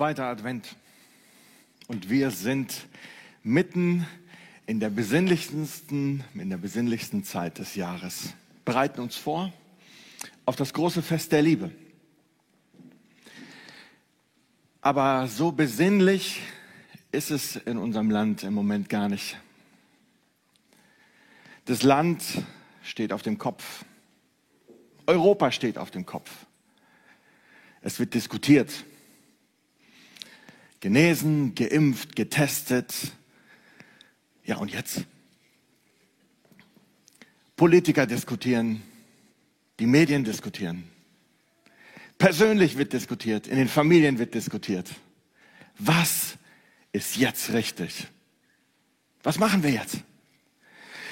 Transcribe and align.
Zweiter 0.00 0.28
Advent. 0.28 0.76
Und 1.86 2.08
wir 2.08 2.30
sind 2.30 2.86
mitten 3.42 4.06
in 4.64 4.80
der 4.80 4.88
besinnlichsten, 4.88 6.24
in 6.32 6.48
der 6.48 6.56
besinnlichsten 6.56 7.22
Zeit 7.22 7.58
des 7.58 7.74
Jahres. 7.74 8.32
Bereiten 8.64 9.02
uns 9.02 9.16
vor 9.16 9.52
auf 10.46 10.56
das 10.56 10.72
große 10.72 11.02
Fest 11.02 11.32
der 11.32 11.42
Liebe. 11.42 11.70
Aber 14.80 15.28
so 15.28 15.52
besinnlich 15.52 16.40
ist 17.12 17.30
es 17.30 17.56
in 17.56 17.76
unserem 17.76 18.10
Land 18.10 18.42
im 18.42 18.54
Moment 18.54 18.88
gar 18.88 19.10
nicht. 19.10 19.36
Das 21.66 21.82
Land 21.82 22.24
steht 22.82 23.12
auf 23.12 23.20
dem 23.20 23.36
Kopf. 23.36 23.84
Europa 25.06 25.52
steht 25.52 25.76
auf 25.76 25.90
dem 25.90 26.06
Kopf. 26.06 26.30
Es 27.82 27.98
wird 27.98 28.14
diskutiert 28.14 28.86
genesen, 30.80 31.54
geimpft, 31.54 32.16
getestet. 32.16 33.12
Ja, 34.44 34.56
und 34.56 34.72
jetzt? 34.72 35.04
Politiker 37.56 38.06
diskutieren, 38.06 38.82
die 39.78 39.86
Medien 39.86 40.24
diskutieren. 40.24 40.84
Persönlich 42.18 42.76
wird 42.76 42.92
diskutiert, 42.92 43.46
in 43.46 43.56
den 43.56 43.68
Familien 43.68 44.18
wird 44.18 44.34
diskutiert. 44.34 44.90
Was 45.78 46.36
ist 46.92 47.16
jetzt 47.16 47.52
richtig? 47.52 48.06
Was 49.22 49.38
machen 49.38 49.62
wir 49.62 49.70
jetzt? 49.70 49.98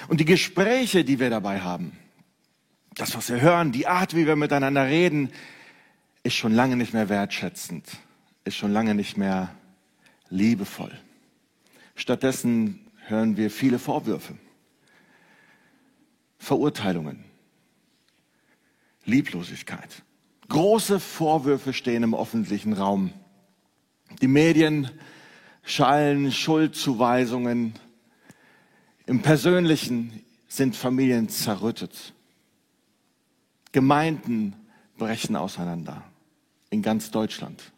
Und 0.08 0.20
die 0.20 0.24
Gespräche, 0.24 1.04
die 1.04 1.20
wir 1.20 1.30
dabei 1.30 1.60
haben, 1.60 1.92
das, 2.94 3.14
was 3.14 3.28
wir 3.28 3.40
hören, 3.40 3.72
die 3.72 3.86
Art, 3.86 4.16
wie 4.16 4.26
wir 4.26 4.36
miteinander 4.36 4.86
reden, 4.86 5.30
ist 6.22 6.34
schon 6.34 6.52
lange 6.52 6.76
nicht 6.76 6.94
mehr 6.94 7.08
wertschätzend, 7.08 7.86
ist 8.44 8.56
schon 8.56 8.72
lange 8.72 8.94
nicht 8.94 9.16
mehr 9.16 9.54
liebevoll. 10.30 10.92
Stattdessen 11.94 12.80
hören 13.06 13.36
wir 13.36 13.50
viele 13.50 13.78
Vorwürfe, 13.78 14.36
Verurteilungen, 16.38 17.24
Lieblosigkeit. 19.04 20.02
Große 20.48 21.00
Vorwürfe 21.00 21.72
stehen 21.72 22.02
im 22.02 22.14
öffentlichen 22.14 22.72
Raum. 22.72 23.12
Die 24.22 24.28
Medien 24.28 24.90
schallen 25.62 26.32
Schuldzuweisungen. 26.32 27.74
Im 29.06 29.20
Persönlichen 29.22 30.22
sind 30.46 30.76
Familien 30.76 31.28
zerrüttet. 31.28 32.14
Gemeinden 33.72 34.56
brechen 34.96 35.36
auseinander 35.36 36.02
in 36.70 36.82
ganz 36.82 37.10
Deutschland. 37.10 37.72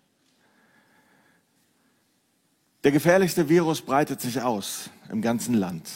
Der 2.83 2.93
gefährlichste 2.93 3.49
Virus 3.49 3.83
breitet 3.83 4.21
sich 4.21 4.41
aus 4.41 4.89
im 5.11 5.21
ganzen 5.21 5.55
Land. 5.55 5.89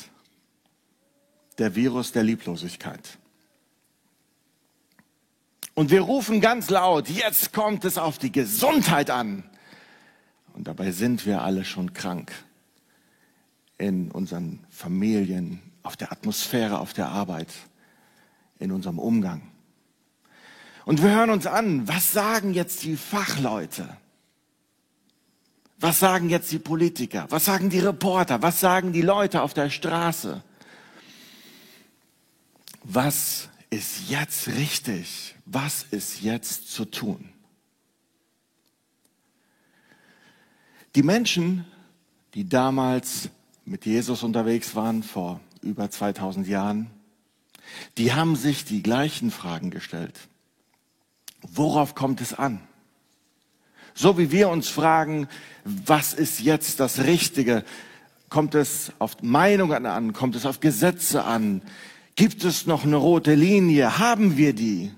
Der 1.58 1.74
Virus 1.74 2.12
der 2.12 2.22
Lieblosigkeit. 2.22 3.18
Und 5.74 5.90
wir 5.90 6.02
rufen 6.02 6.40
ganz 6.40 6.70
laut, 6.70 7.08
jetzt 7.08 7.52
kommt 7.52 7.84
es 7.84 7.98
auf 7.98 8.18
die 8.18 8.30
Gesundheit 8.30 9.10
an. 9.10 9.44
Und 10.52 10.68
dabei 10.68 10.92
sind 10.92 11.26
wir 11.26 11.42
alle 11.42 11.64
schon 11.64 11.92
krank. 11.94 12.32
In 13.76 14.10
unseren 14.10 14.64
Familien, 14.70 15.60
auf 15.82 15.96
der 15.96 16.12
Atmosphäre, 16.12 16.78
auf 16.78 16.92
der 16.92 17.08
Arbeit, 17.08 17.48
in 18.58 18.70
unserem 18.70 18.98
Umgang. 19.00 19.42
Und 20.84 21.02
wir 21.02 21.10
hören 21.10 21.30
uns 21.30 21.46
an, 21.46 21.88
was 21.88 22.12
sagen 22.12 22.52
jetzt 22.52 22.84
die 22.84 22.96
Fachleute? 22.96 23.96
Was 25.84 25.98
sagen 25.98 26.30
jetzt 26.30 26.50
die 26.50 26.58
Politiker? 26.58 27.26
Was 27.28 27.44
sagen 27.44 27.68
die 27.68 27.78
Reporter? 27.78 28.40
Was 28.40 28.58
sagen 28.58 28.94
die 28.94 29.02
Leute 29.02 29.42
auf 29.42 29.52
der 29.52 29.68
Straße? 29.68 30.42
Was 32.84 33.50
ist 33.68 34.08
jetzt 34.08 34.48
richtig? 34.48 35.34
Was 35.44 35.82
ist 35.90 36.22
jetzt 36.22 36.72
zu 36.72 36.86
tun? 36.86 37.28
Die 40.94 41.02
Menschen, 41.02 41.66
die 42.32 42.48
damals 42.48 43.28
mit 43.66 43.84
Jesus 43.84 44.22
unterwegs 44.22 44.74
waren, 44.74 45.02
vor 45.02 45.38
über 45.60 45.90
2000 45.90 46.48
Jahren, 46.48 46.90
die 47.98 48.14
haben 48.14 48.36
sich 48.36 48.64
die 48.64 48.82
gleichen 48.82 49.30
Fragen 49.30 49.68
gestellt. 49.68 50.18
Worauf 51.42 51.94
kommt 51.94 52.22
es 52.22 52.32
an? 52.32 52.66
So 53.94 54.18
wie 54.18 54.32
wir 54.32 54.48
uns 54.48 54.68
fragen, 54.68 55.28
was 55.64 56.14
ist 56.14 56.40
jetzt 56.40 56.80
das 56.80 57.04
Richtige? 57.04 57.64
Kommt 58.28 58.56
es 58.56 58.92
auf 58.98 59.22
Meinungen 59.22 59.86
an? 59.86 60.12
Kommt 60.12 60.34
es 60.34 60.46
auf 60.46 60.58
Gesetze 60.58 61.24
an? 61.24 61.62
Gibt 62.16 62.44
es 62.44 62.66
noch 62.66 62.84
eine 62.84 62.96
rote 62.96 63.34
Linie? 63.34 63.98
Haben 63.98 64.36
wir 64.36 64.52
die? 64.52 64.90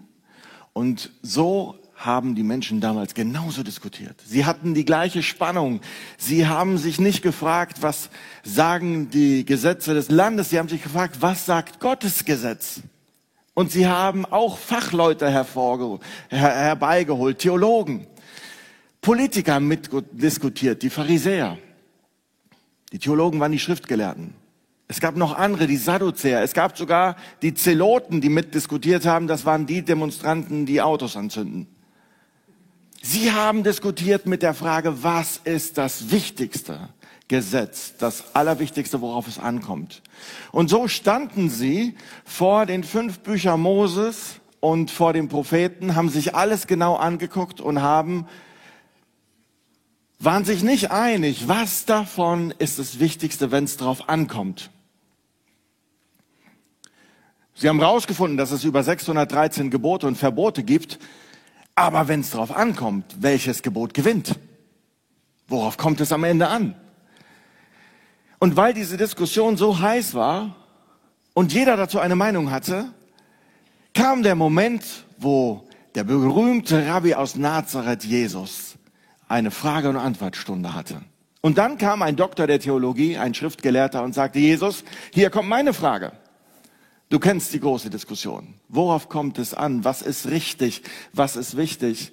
Und 0.73 1.11
so 1.23 1.79
haben 1.95 2.35
die 2.35 2.43
Menschen 2.43 2.81
damals 2.81 3.15
genauso 3.15 3.63
diskutiert. 3.63 4.17
Sie 4.27 4.45
hatten 4.45 4.75
die 4.75 4.85
gleiche 4.85 5.23
Spannung. 5.23 5.81
Sie 6.19 6.47
haben 6.47 6.79
sich 6.79 6.99
nicht 6.99 7.23
gefragt, 7.23 7.79
was 7.81 8.11
sagen 8.45 9.11
die 9.11 9.45
Gesetze 9.45 9.95
des 9.95 10.11
Landes. 10.11 10.51
Sie 10.51 10.59
haben 10.59 10.69
sich 10.69 10.83
gefragt, 10.83 11.17
was 11.21 11.47
sagt 11.47 11.81
Gottes 11.81 12.25
Gesetz? 12.25 12.81
Und 13.55 13.73
sie 13.73 13.87
haben 13.87 14.27
auch 14.27 14.59
Fachleute 14.59 15.31
hervorge 15.31 15.99
her 16.29 16.51
herbeigeholt, 16.51 17.39
Theologen. 17.39 18.07
Politiker 19.07 19.55
haben 19.55 19.69
mitdiskutiert, 19.69 20.83
die 20.83 20.91
Pharisäer. 20.91 21.59
Die 22.91 22.99
Theologen 22.99 23.39
waren 23.39 23.53
die 23.53 23.61
Schriftgelehrten. 23.61 24.35
Es 24.89 24.99
gab 24.99 25.15
noch 25.15 25.37
andere, 25.37 25.69
die 25.69 25.77
Sadduzäer. 25.77 26.43
Es 26.43 26.55
gab 26.55 26.77
sogar 26.77 27.15
die 27.41 27.55
Zeloten, 27.55 28.21
die 28.21 28.29
mitdiskutiert 28.29 29.07
haben. 29.07 29.29
Das 29.29 29.45
waren 29.45 29.65
die 29.65 29.83
Demonstranten, 29.83 30.67
die 30.67 30.83
Autos 30.83 31.17
anzünden. 31.17 31.69
Sie 33.01 33.31
haben 33.31 33.63
diskutiert 33.63 34.27
mit 34.27 34.43
der 34.43 34.55
Frage, 34.55 35.05
was 35.05 35.37
ist 35.45 35.79
das 35.79 36.11
wichtigste 36.11 36.89
Gesetz, 37.29 37.95
das 37.99 38.35
Allerwichtigste, 38.35 39.01
worauf 39.01 39.29
es 39.29 39.39
ankommt. 39.39 40.03
Und 40.51 40.69
so 40.69 40.89
standen 40.89 41.49
sie 41.49 41.95
vor 42.25 42.67
den 42.67 42.83
fünf 42.83 43.21
Büchern 43.21 43.61
Moses 43.61 44.41
und 44.59 44.91
vor 44.91 45.13
den 45.13 45.29
Propheten, 45.29 45.95
haben 45.95 46.09
sich 46.09 46.35
alles 46.35 46.67
genau 46.67 46.97
angeguckt 46.97 47.61
und 47.61 47.83
haben 47.83 48.27
waren 50.19 50.45
sich 50.45 50.63
nicht 50.63 50.91
einig, 50.91 51.49
was 51.49 51.85
davon 51.85 52.55
ist 52.59 52.79
das 52.79 52.99
Wichtigste, 52.99 53.51
wenn 53.51 53.65
es 53.65 53.77
drauf 53.77 54.09
ankommt. 54.09 54.71
Sie 57.55 57.69
haben 57.69 57.79
herausgefunden, 57.79 58.37
dass 58.37 58.51
es 58.51 58.65
über 58.65 58.83
613 58.83 59.71
Gebote 59.71 60.07
und 60.07 60.17
Verbote 60.17 60.63
gibt, 60.63 60.99
aber 61.75 62.09
wenn 62.09 62.21
es 62.21 62.31
drauf 62.31 62.55
ankommt, 62.55 63.17
welches 63.21 63.63
Gebot 63.63 63.95
gewinnt? 63.95 64.39
Worauf 65.49 65.77
kommt 65.77 66.01
es 66.01 66.13
am 66.13 66.25
Ende 66.25 66.49
an? 66.49 66.75
Und 68.39 68.57
weil 68.57 68.75
diese 68.75 68.97
Diskussion 68.97 69.57
so 69.57 69.79
heiß 69.79 70.15
war 70.15 70.57
und 71.35 71.53
jeder 71.53 71.77
dazu 71.77 71.99
eine 71.99 72.17
Meinung 72.17 72.51
hatte, 72.51 72.93
kam 73.95 74.23
der 74.23 74.35
Moment, 74.35 74.85
wo 75.19 75.67
der 75.95 76.05
berühmte 76.05 76.87
Rabbi 76.87 77.15
aus 77.15 77.37
Nazareth, 77.37 78.05
Jesus, 78.05 78.66
eine 79.29 79.51
Frage- 79.51 79.89
und 79.89 79.97
Antwortstunde 79.97 80.75
hatte. 80.75 81.03
Und 81.41 81.59
dann 81.59 81.79
kam 81.79 82.03
ein 82.03 82.17
Doktor 82.17 82.47
der 82.47 82.61
Theologie, 82.61 83.19
ein 83.19 83.35
Schriftgelehrter 83.35 84.03
und 84.03 84.15
sagte, 84.15 84.39
Jesus, 84.39 84.85
hier 85.13 85.31
kommt 85.31 85.49
meine 85.49 85.75
Frage. 85.75 86.13
Du 87.09 87.21
kennst 87.21 87.53
die 87.53 87.61
große 87.61 87.89
Diskussion. 87.89 88.55
Worauf 88.69 89.09
kommt 89.09 89.39
es 89.39 89.55
an? 89.55 89.85
Was 89.85 90.03
ist 90.03 90.27
richtig? 90.27 90.83
Was 91.13 91.37
ist 91.37 91.57
wichtig? 91.57 92.13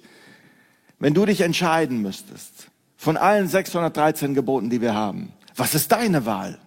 Wenn 1.00 1.14
du 1.14 1.26
dich 1.26 1.40
entscheiden 1.40 2.00
müsstest, 2.00 2.68
von 2.96 3.16
allen 3.16 3.48
613 3.48 4.34
Geboten, 4.34 4.70
die 4.70 4.80
wir 4.80 4.94
haben, 4.94 5.32
was 5.56 5.74
ist 5.74 5.90
deine 5.90 6.26
Wahl? 6.26 6.58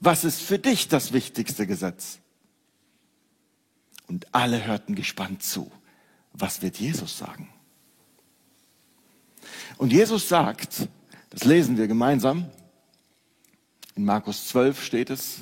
Was 0.00 0.24
ist 0.24 0.40
für 0.40 0.58
dich 0.58 0.88
das 0.88 1.12
wichtigste 1.12 1.66
Gesetz? 1.66 2.18
Und 4.08 4.26
alle 4.34 4.66
hörten 4.66 4.94
gespannt 4.94 5.42
zu. 5.42 5.70
Was 6.32 6.62
wird 6.62 6.76
Jesus 6.78 7.18
sagen? 7.18 7.48
Und 9.78 9.92
Jesus 9.92 10.28
sagt, 10.28 10.88
das 11.30 11.44
lesen 11.44 11.76
wir 11.76 11.86
gemeinsam, 11.86 12.46
in 13.94 14.04
Markus 14.04 14.48
12 14.48 14.82
steht 14.82 15.10
es, 15.10 15.40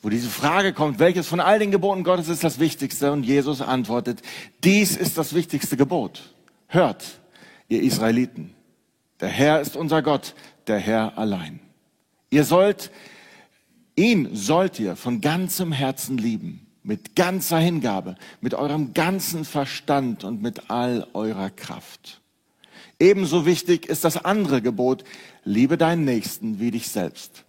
wo 0.00 0.10
diese 0.10 0.28
Frage 0.28 0.72
kommt, 0.72 1.00
welches 1.00 1.26
von 1.26 1.40
all 1.40 1.58
den 1.58 1.70
Geboten 1.70 2.04
Gottes 2.04 2.28
ist 2.28 2.44
das 2.44 2.60
Wichtigste? 2.60 3.10
Und 3.10 3.24
Jesus 3.24 3.60
antwortet, 3.60 4.22
dies 4.62 4.96
ist 4.96 5.18
das 5.18 5.34
wichtigste 5.34 5.76
Gebot. 5.76 6.34
Hört, 6.68 7.20
ihr 7.68 7.82
Israeliten, 7.82 8.54
der 9.20 9.28
Herr 9.28 9.60
ist 9.60 9.76
unser 9.76 10.02
Gott, 10.02 10.34
der 10.68 10.78
Herr 10.78 11.18
allein. 11.18 11.60
Ihr 12.30 12.44
sollt, 12.44 12.92
ihn 13.96 14.34
sollt 14.36 14.78
ihr 14.78 14.94
von 14.94 15.20
ganzem 15.20 15.72
Herzen 15.72 16.18
lieben, 16.18 16.66
mit 16.84 17.16
ganzer 17.16 17.58
Hingabe, 17.58 18.14
mit 18.40 18.54
eurem 18.54 18.94
ganzen 18.94 19.44
Verstand 19.44 20.22
und 20.22 20.42
mit 20.42 20.70
all 20.70 21.08
eurer 21.12 21.50
Kraft. 21.50 22.20
Ebenso 23.00 23.46
wichtig 23.46 23.86
ist 23.86 24.04
das 24.04 24.24
andere 24.24 24.60
Gebot, 24.60 25.04
liebe 25.44 25.78
deinen 25.78 26.04
Nächsten 26.04 26.58
wie 26.58 26.72
dich 26.72 26.88
selbst. 26.88 27.44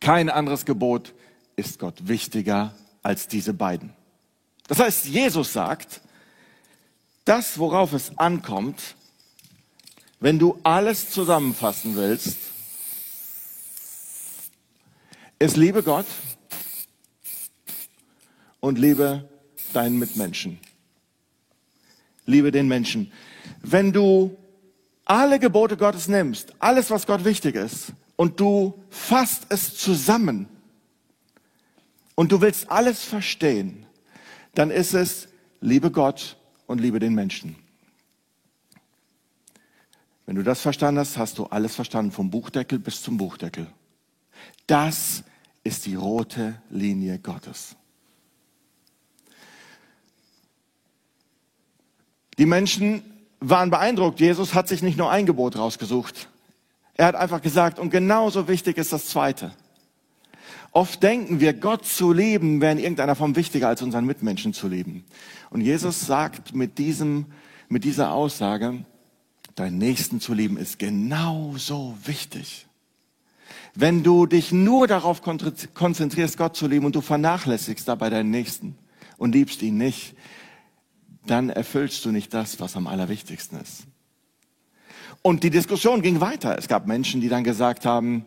Kein 0.00 0.28
anderes 0.28 0.66
Gebot 0.66 1.14
ist 1.56 1.78
Gott 1.78 2.06
wichtiger 2.08 2.74
als 3.02 3.28
diese 3.28 3.54
beiden. 3.54 3.94
Das 4.68 4.78
heißt, 4.78 5.06
Jesus 5.06 5.52
sagt, 5.52 6.00
das, 7.24 7.58
worauf 7.58 7.92
es 7.92 8.18
ankommt, 8.18 8.96
wenn 10.20 10.38
du 10.38 10.58
alles 10.62 11.10
zusammenfassen 11.10 11.96
willst, 11.96 12.38
ist 15.38 15.56
liebe 15.56 15.82
Gott 15.82 16.06
und 18.60 18.78
liebe 18.78 19.28
deinen 19.72 19.98
Mitmenschen. 19.98 20.60
Liebe 22.26 22.52
den 22.52 22.68
Menschen. 22.68 23.12
Wenn 23.62 23.92
du 23.92 24.36
alle 25.12 25.38
Gebote 25.38 25.76
Gottes 25.76 26.08
nimmst, 26.08 26.54
alles, 26.58 26.90
was 26.90 27.06
Gott 27.06 27.26
wichtig 27.26 27.54
ist, 27.54 27.92
und 28.16 28.40
du 28.40 28.82
fasst 28.88 29.44
es 29.50 29.76
zusammen 29.76 30.48
und 32.14 32.32
du 32.32 32.40
willst 32.40 32.70
alles 32.70 33.04
verstehen, 33.04 33.84
dann 34.54 34.70
ist 34.70 34.94
es, 34.94 35.28
liebe 35.60 35.90
Gott 35.90 36.38
und 36.66 36.80
liebe 36.80 36.98
den 36.98 37.14
Menschen. 37.14 37.56
Wenn 40.24 40.36
du 40.36 40.42
das 40.42 40.62
verstanden 40.62 41.00
hast, 41.00 41.18
hast 41.18 41.36
du 41.36 41.44
alles 41.44 41.74
verstanden, 41.74 42.10
vom 42.10 42.30
Buchdeckel 42.30 42.78
bis 42.78 43.02
zum 43.02 43.18
Buchdeckel. 43.18 43.66
Das 44.66 45.24
ist 45.62 45.84
die 45.84 45.94
rote 45.94 46.62
Linie 46.70 47.18
Gottes. 47.18 47.76
Die 52.38 52.46
Menschen 52.46 53.02
waren 53.42 53.70
beeindruckt. 53.70 54.20
Jesus 54.20 54.54
hat 54.54 54.68
sich 54.68 54.82
nicht 54.82 54.96
nur 54.96 55.10
ein 55.10 55.26
Gebot 55.26 55.56
rausgesucht. 55.56 56.28
Er 56.94 57.06
hat 57.06 57.14
einfach 57.14 57.42
gesagt, 57.42 57.78
und 57.78 57.90
genauso 57.90 58.48
wichtig 58.48 58.76
ist 58.78 58.92
das 58.92 59.06
zweite. 59.06 59.52
Oft 60.72 61.02
denken 61.02 61.40
wir, 61.40 61.52
Gott 61.52 61.84
zu 61.84 62.12
lieben, 62.12 62.60
wäre 62.60 62.72
in 62.72 62.78
irgendeiner 62.78 63.14
Form 63.14 63.36
wichtiger 63.36 63.68
als 63.68 63.82
unseren 63.82 64.06
Mitmenschen 64.06 64.54
zu 64.54 64.68
lieben. 64.68 65.04
Und 65.50 65.60
Jesus 65.60 66.06
sagt 66.06 66.54
mit 66.54 66.78
diesem, 66.78 67.26
mit 67.68 67.84
dieser 67.84 68.12
Aussage, 68.12 68.84
deinen 69.54 69.78
Nächsten 69.78 70.20
zu 70.20 70.32
lieben 70.32 70.56
ist 70.56 70.78
genauso 70.78 71.96
wichtig. 72.04 72.66
Wenn 73.74 74.02
du 74.02 74.26
dich 74.26 74.52
nur 74.52 74.86
darauf 74.86 75.22
konzentrierst, 75.22 76.36
Gott 76.38 76.56
zu 76.56 76.66
lieben 76.66 76.86
und 76.86 76.94
du 76.94 77.00
vernachlässigst 77.00 77.88
dabei 77.88 78.10
deinen 78.10 78.30
Nächsten 78.30 78.76
und 79.18 79.34
liebst 79.34 79.62
ihn 79.62 79.78
nicht, 79.78 80.14
dann 81.26 81.50
erfüllst 81.50 82.04
du 82.04 82.10
nicht 82.10 82.34
das, 82.34 82.60
was 82.60 82.76
am 82.76 82.86
allerwichtigsten 82.86 83.60
ist. 83.60 83.84
Und 85.22 85.44
die 85.44 85.50
Diskussion 85.50 86.02
ging 86.02 86.20
weiter. 86.20 86.58
Es 86.58 86.66
gab 86.66 86.86
Menschen, 86.86 87.20
die 87.20 87.28
dann 87.28 87.44
gesagt 87.44 87.86
haben, 87.86 88.26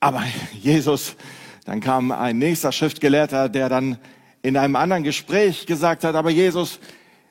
aber 0.00 0.22
Jesus, 0.60 1.16
dann 1.64 1.80
kam 1.80 2.12
ein 2.12 2.38
nächster 2.38 2.72
Schriftgelehrter, 2.72 3.48
der 3.48 3.68
dann 3.68 3.98
in 4.42 4.56
einem 4.56 4.76
anderen 4.76 5.02
Gespräch 5.02 5.66
gesagt 5.66 6.04
hat, 6.04 6.14
aber 6.14 6.30
Jesus, 6.30 6.80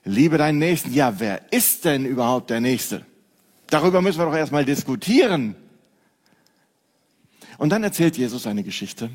liebe 0.03 0.37
deinen 0.37 0.59
Nächsten. 0.59 0.93
Ja, 0.93 1.19
wer 1.19 1.51
ist 1.51 1.85
denn 1.85 2.05
überhaupt 2.05 2.49
der 2.49 2.61
Nächste? 2.61 3.05
Darüber 3.67 4.01
müssen 4.01 4.19
wir 4.19 4.25
doch 4.25 4.35
erstmal 4.35 4.65
diskutieren. 4.65 5.55
Und 7.57 7.69
dann 7.69 7.83
erzählt 7.83 8.17
Jesus 8.17 8.47
eine 8.47 8.63
Geschichte, 8.63 9.09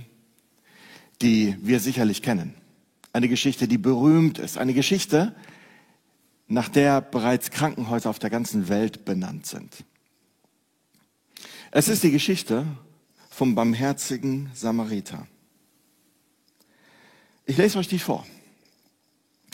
die 1.22 1.56
wir 1.60 1.80
sicherlich 1.80 2.22
kennen. 2.22 2.54
Eine 3.12 3.28
Geschichte, 3.28 3.68
die 3.68 3.78
berühmt 3.78 4.38
ist. 4.38 4.58
Eine 4.58 4.74
Geschichte, 4.74 5.34
nach 6.48 6.68
der 6.68 7.00
bereits 7.00 7.50
Krankenhäuser 7.50 8.10
auf 8.10 8.18
der 8.18 8.30
ganzen 8.30 8.68
Welt 8.68 9.04
benannt 9.04 9.46
sind. 9.46 9.84
Es 11.70 11.88
ist 11.88 12.02
die 12.02 12.10
Geschichte 12.10 12.66
vom 13.30 13.54
barmherzigen 13.54 14.50
Samariter. 14.54 15.26
Ich 17.46 17.56
lese 17.56 17.78
euch 17.78 17.88
die 17.88 17.98
vor. 17.98 18.26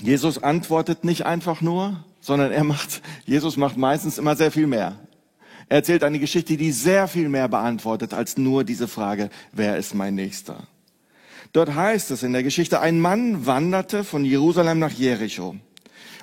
Jesus 0.01 0.43
antwortet 0.43 1.05
nicht 1.05 1.27
einfach 1.27 1.61
nur, 1.61 2.05
sondern 2.21 2.53
er 2.53 2.65
macht, 2.65 3.03
Jesus 3.25 3.57
macht 3.57 3.77
meistens 3.77 4.19
immer 4.19 4.37
sehr 4.37 4.51
viel 4.51 4.67
mehr. 4.67 4.99
Er 5.69 5.79
erzählt 5.79 6.03
eine 6.03 6.19
Geschichte, 6.19 6.57
die 6.57 6.73
sehr 6.73 7.09
viel 7.09 7.29
mehr 7.29 7.49
beantwortet 7.49 8.15
als 8.15 8.39
nur 8.39 8.65
diese 8.65 8.89
Frage, 8.89 9.31
wer 9.53 9.77
ist 9.77 9.95
mein 9.95 10.15
Nächster? 10.15 10.67
Dort 11.53 11.75
heißt 11.75 12.11
es 12.11 12.23
in 12.23 12.33
der 12.33 12.43
Geschichte, 12.43 12.81
ein 12.81 13.01
Mann 13.01 13.47
wanderte 13.47 14.05
von 14.05 14.25
Jerusalem 14.25 14.79
nach 14.79 14.93
Jericho. 14.93 15.57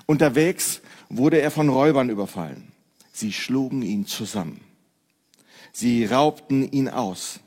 Unterwegs 0.06 0.82
wurde 1.10 1.42
er 1.42 1.52
von 1.52 1.70
Räubern 1.70 2.10
überfallen. 2.10 2.72
Sie 3.12 3.34
schlugen 3.34 3.82
ihn 3.82 4.06
zusammen. 4.06 4.62
Sie 5.72 6.06
raubten 6.06 6.70
ihn 6.72 6.90
aus 6.90 7.40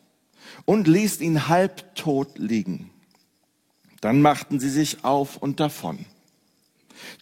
und 0.65 0.89
ließen 0.89 1.25
ihn 1.25 1.49
halbtot 1.49 2.39
liegen. 2.39 2.91
Dann 4.01 4.21
machten 4.21 4.61
sie 4.61 4.71
sich 4.71 5.05
auf 5.05 5.37
und 5.37 5.61
davon. 5.61 6.05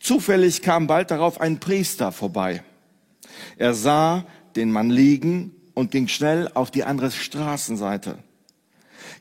Zufällig 0.00 0.62
kam 0.62 0.86
bald 0.86 1.10
darauf 1.10 1.40
ein 1.40 1.60
Priester 1.60 2.12
vorbei. 2.12 2.62
Er 3.56 3.74
sah 3.74 4.26
den 4.56 4.70
Mann 4.70 4.90
liegen 4.90 5.54
und 5.74 5.90
ging 5.90 6.08
schnell 6.08 6.50
auf 6.54 6.70
die 6.70 6.84
andere 6.84 7.10
Straßenseite. 7.10 8.18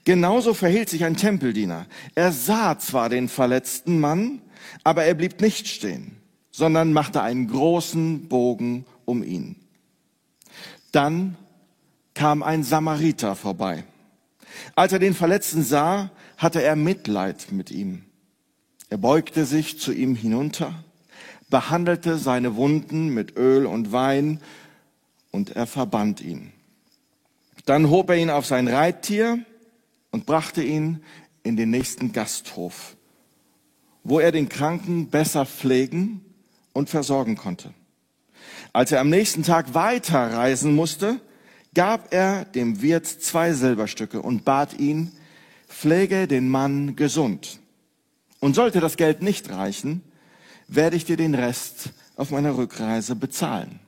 Genauso 0.04 0.54
verhielt 0.54 0.90
sich 0.90 1.06
ein 1.06 1.18
Tempeldiener. 1.18 1.86
Er 2.14 2.32
sah 2.32 2.78
zwar 2.80 3.10
den 3.10 3.30
verletzten 3.30 4.00
Mann, 4.00 4.42
aber 4.84 5.04
er 5.04 5.14
blieb 5.14 5.42
nicht 5.42 5.68
stehen, 5.68 6.18
sondern 6.52 6.94
machte 6.94 7.22
einen 7.22 7.48
großen 7.48 8.28
Bogen 8.28 8.86
um 9.06 9.24
ihn. 9.24 9.56
Dann 10.92 11.36
kam 12.14 12.44
ein 12.44 12.64
Samariter 12.64 13.36
vorbei. 13.36 13.84
Als 14.76 14.94
er 14.94 15.00
den 15.00 15.14
Verletzten 15.14 15.64
sah, 15.64 16.12
hatte 16.38 16.62
er 16.62 16.76
Mitleid 16.76 17.52
mit 17.52 17.72
ihm. 17.72 18.04
Er 18.90 18.98
beugte 18.98 19.46
sich 19.46 19.80
zu 19.80 19.92
ihm 19.92 20.16
hinunter, 20.16 20.74
behandelte 21.50 22.18
seine 22.18 22.56
Wunden 22.56 23.10
mit 23.10 23.36
Öl 23.36 23.66
und 23.66 23.92
Wein 23.92 24.40
und 25.32 25.56
er 25.56 25.68
verband 25.68 26.22
ihn. 26.22 26.52
Dann 27.66 27.90
hob 27.90 28.10
er 28.10 28.18
ihn 28.18 28.30
auf 28.30 28.46
sein 28.46 28.68
Reittier 28.68 29.40
und 30.16 30.26
brachte 30.26 30.64
ihn 30.64 31.04
in 31.44 31.58
den 31.58 31.72
nächsten 31.72 32.14
Gasthof, 32.14 32.96
wo 34.06 34.22
er 34.22 34.32
den 34.32 34.48
Kranken 34.48 35.10
besser 35.10 35.46
pflegen 35.46 36.24
und 36.72 36.90
versorgen 36.90 37.36
konnte. 37.36 37.74
Als 38.72 38.94
er 38.94 39.02
am 39.02 39.10
nächsten 39.10 39.44
Tag 39.44 39.74
weiterreisen 39.74 40.74
musste, 40.74 41.20
gab 41.74 42.14
er 42.14 42.46
dem 42.46 42.82
Wirt 42.82 43.06
zwei 43.06 43.52
Silberstücke 43.52 44.22
und 44.22 44.46
bat 44.46 44.80
ihn, 44.80 45.12
pflege 45.68 46.30
den 46.30 46.48
Mann 46.48 46.96
gesund. 46.96 47.60
Und 48.40 48.56
sollte 48.56 48.80
das 48.80 48.96
Geld 48.96 49.22
nicht 49.22 49.50
reichen, 49.50 50.02
werde 50.70 50.96
ich 50.96 51.04
dir 51.04 51.18
den 51.18 51.36
Rest 51.36 51.90
auf 52.16 52.32
meiner 52.32 52.56
Rückreise 52.56 53.18
bezahlen. 53.18 53.82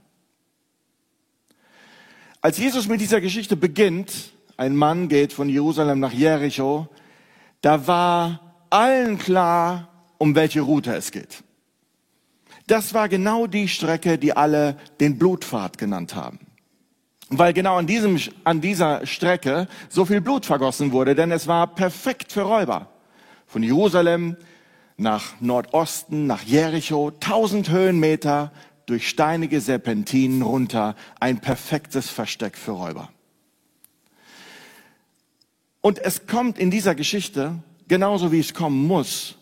Als 2.42 2.58
Jesus 2.58 2.90
mit 2.90 3.00
dieser 3.00 3.22
Geschichte 3.22 3.56
beginnt, 3.56 4.34
ein 4.58 4.76
Mann 4.76 5.08
geht 5.08 5.34
von 5.34 5.50
Jerusalem 5.50 6.00
nach 6.00 6.12
Jericho, 6.12 6.88
da 7.62 7.88
war 7.88 8.42
allen 8.70 9.18
klar, 9.18 9.88
um 10.18 10.36
welche 10.36 10.62
Route 10.62 10.96
es 10.96 11.12
geht. 11.12 11.44
Das 12.66 12.94
war 12.94 13.08
genau 13.08 13.48
die 13.48 13.68
Strecke, 13.68 14.18
die 14.18 14.36
alle 14.36 14.76
den 15.00 15.18
Blutpfad 15.18 15.78
genannt 15.78 16.16
haben. 16.16 16.40
Weil 17.30 17.54
genau 17.54 17.78
an, 17.78 17.88
diesem, 17.88 18.20
an 18.44 18.62
dieser 18.62 19.06
Strecke 19.06 19.68
so 19.90 20.06
viel 20.06 20.22
Blut 20.22 20.46
vergossen 20.46 20.92
wurde, 20.92 21.16
denn 21.16 21.32
es 21.32 21.48
war 21.48 21.68
perfekt 21.68 22.32
für 22.32 22.42
Räuber. 22.42 22.90
Von 23.46 23.64
Jerusalem 23.64 24.38
nach 24.98 25.40
Nordosten, 25.40 26.26
nach 26.26 26.44
Jericho, 26.44 27.12
tausend 27.12 27.70
Höhenmeter 27.70 28.52
durch 28.86 29.08
steinige 29.08 29.62
Serpentinen 29.62 30.42
runter, 30.42 30.96
ein 31.20 31.40
perfektes 31.40 32.10
Versteck 32.10 32.58
für 32.58 32.72
Räuber. 32.72 33.10
Und 35.88 36.00
es 36.00 36.28
kommt 36.28 36.60
in 36.60 36.70
dieser 36.70 36.96
Geschichte, 36.96 37.64
genauso 37.88 38.34
wie 38.34 38.42
es 38.42 38.54
kommen 38.54 38.88
muss, 38.88 39.38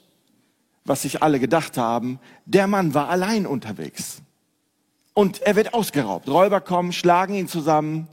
was 0.84 1.02
sich 1.02 1.24
alle 1.24 1.40
gedacht 1.40 1.76
haben, 1.76 2.20
der 2.46 2.68
Mann 2.68 2.94
war 2.94 3.10
allein 3.10 3.48
unterwegs. 3.48 4.22
Und 5.16 5.42
er 5.42 5.56
wird 5.56 5.74
ausgeraubt. 5.74 6.30
Räuber 6.30 6.62
kommen, 6.62 6.94
schlagen 6.94 7.34
ihn 7.34 7.48
zusammen 7.48 8.08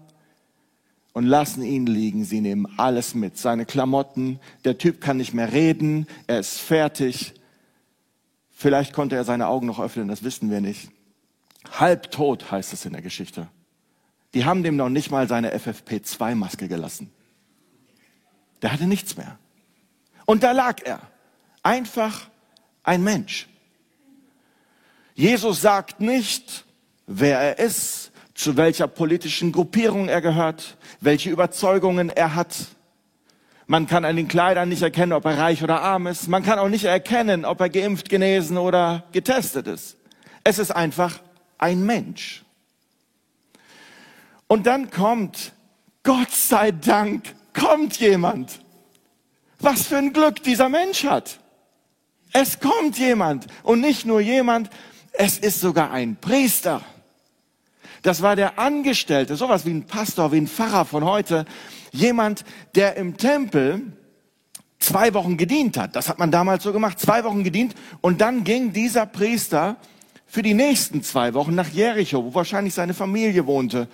und 1.13 1.27
lassen 1.27 1.63
ihn 1.63 1.85
liegen. 1.85 2.25
Sie 2.25 2.41
nehmen 2.41 2.67
alles 2.79 3.15
mit. 3.15 3.37
Seine 3.37 3.67
Klamotten. 3.67 4.41
Der 4.65 4.79
Typ 4.79 5.03
kann 5.03 5.19
nicht 5.19 5.35
mehr 5.35 5.53
reden. 5.53 6.07
Er 6.27 6.41
ist 6.41 6.59
fertig. 6.59 7.35
Vielleicht 8.51 8.95
konnte 8.95 9.15
er 9.15 9.25
seine 9.25 9.49
Augen 9.49 9.67
noch 9.67 9.79
öffnen, 9.79 10.09
das 10.09 10.25
wissen 10.25 10.51
wir 10.51 10.63
nicht. 10.63 10.89
Halbtot 11.71 12.51
heißt 12.51 12.73
es 12.73 12.87
in 12.87 12.95
der 12.95 13.03
Geschichte. 13.03 13.49
Die 14.33 14.47
haben 14.47 14.63
dem 14.63 14.77
noch 14.77 14.89
nicht 14.89 15.11
mal 15.11 15.29
seine 15.29 15.55
FFP2-Maske 15.55 16.67
gelassen. 16.67 17.11
Der 18.63 18.73
hatte 18.73 18.87
nichts 18.87 19.17
mehr. 19.17 19.39
Und 20.25 20.43
da 20.43 20.53
lag 20.53 20.77
er. 20.85 21.01
Einfach 21.63 22.29
ein 22.85 23.03
Mensch. 23.03 23.49
Jesus 25.15 25.61
sagt 25.61 26.01
nicht, 26.01 26.65
wer 27.07 27.39
er 27.39 27.59
ist, 27.59 28.13
zu 28.35 28.57
welcher 28.57 28.89
politischen 28.89 29.53
Gruppierung 29.53 30.09
er 30.09 30.21
gehört, 30.21 30.77
welche 31.01 31.31
Überzeugungen 31.31 32.09
er 32.09 32.35
hat. 32.35 32.57
Man 33.67 33.87
kann 33.87 34.05
an 34.05 34.17
den 34.17 34.29
Kleidern 34.29 34.69
nicht 34.69 34.83
erkennen, 34.83 35.13
ob 35.13 35.25
er 35.25 35.39
reich 35.39 35.63
oder 35.63 35.83
arm 35.83 36.07
ist. 36.07 36.29
Man 36.29 36.43
kann 36.43 36.59
auch 36.59 36.69
nicht 36.69 36.85
erkennen, 36.85 37.45
ob 37.45 37.61
er 37.61 37.69
geimpft, 37.69 38.09
genesen 38.09 38.59
oder 38.59 39.05
getestet 39.13 39.67
ist. 39.67 39.97
Es 40.45 40.59
ist 40.59 40.71
einfach 40.71 41.21
ein 41.59 41.85
Mensch. 41.85 42.43
Und 44.47 44.67
dann 44.67 44.91
kommt, 44.91 45.53
Gott 46.03 46.31
sei 46.33 46.73
Dank, 46.73 47.35
kommt 47.53 47.99
jemand. 47.99 48.61
Was 49.59 49.87
für 49.87 49.97
ein 49.97 50.13
Glück 50.13 50.43
dieser 50.43 50.69
Mensch 50.69 51.05
hat. 51.05 51.39
Es 52.33 52.61
kommt 52.61 52.99
jemand 52.99 53.47
und 53.63 53.81
nicht 53.81 54.07
nur 54.07 54.21
jemand, 54.21 54.71
es 55.13 55.39
ist 55.39 55.61
sogar 55.61 55.91
ein 55.91 56.17
Priester. 56.17 56.83
Das 58.03 58.23
war 58.23 58.35
der 58.35 58.59
Angestellte, 58.59 59.37
sowas 59.37 59.65
wie 59.65 59.71
ein 59.71 59.87
Pastor, 59.87 60.33
wie 60.33 60.39
ein 60.39 60.49
Pfarrer 60.49 60.85
von 60.85 61.05
heute. 61.05 61.45
Jemand, 61.93 62.45
der 62.75 62.97
im 62.97 63.17
Tempel 63.17 63.93
zwei 64.81 65.15
Wochen 65.15 65.37
gedient 65.37 65.77
hat. 65.77 65.95
Das 65.95 66.09
hat 66.09 66.19
man 66.19 66.31
damals 66.31 66.65
so 66.65 66.73
gemacht, 66.73 66.99
zwei 66.99 67.23
Wochen 67.23 67.45
gedient. 67.45 67.75
Und 68.01 68.21
dann 68.21 68.45
ging 68.45 68.73
dieser 68.73 69.07
Priester 69.07 69.77
für 70.27 70.43
die 70.43 70.55
nächsten 70.55 71.03
zwei 71.03 71.35
Wochen 71.35 71.55
nach 71.55 71.69
Jericho, 71.69 72.25
wo 72.25 72.35
wahrscheinlich 72.35 72.75
seine 72.75 72.95
Familie 72.95 73.47
wohnte, 73.47 73.89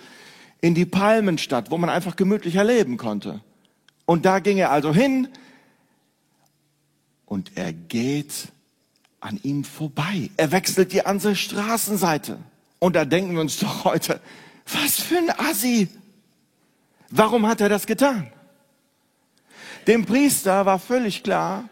in 0.61 0.73
die 0.73 0.85
Palmenstadt, 0.85 1.69
wo 1.69 1.77
man 1.77 1.89
einfach 1.89 2.15
gemütlicher 2.15 2.63
leben 2.63 2.97
konnte. 2.97 3.41
Und 4.09 4.25
da 4.25 4.39
ging 4.39 4.57
er 4.57 4.71
also 4.71 4.91
hin 4.91 5.27
und 7.27 7.51
er 7.55 7.73
geht 7.73 8.47
an 9.19 9.39
ihm 9.43 9.63
vorbei. 9.63 10.31
Er 10.35 10.51
wechselt 10.51 10.93
die 10.93 11.05
andere 11.05 11.35
Straßenseite. 11.35 12.39
Und 12.79 12.95
da 12.95 13.05
denken 13.05 13.35
wir 13.35 13.41
uns 13.41 13.59
doch 13.59 13.83
heute, 13.83 14.19
was 14.65 14.99
für 14.99 15.19
ein 15.19 15.29
Assi. 15.29 15.89
Warum 17.11 17.45
hat 17.45 17.61
er 17.61 17.69
das 17.69 17.85
getan? 17.85 18.31
Dem 19.85 20.07
Priester 20.07 20.65
war 20.65 20.79
völlig 20.79 21.21
klar, 21.21 21.69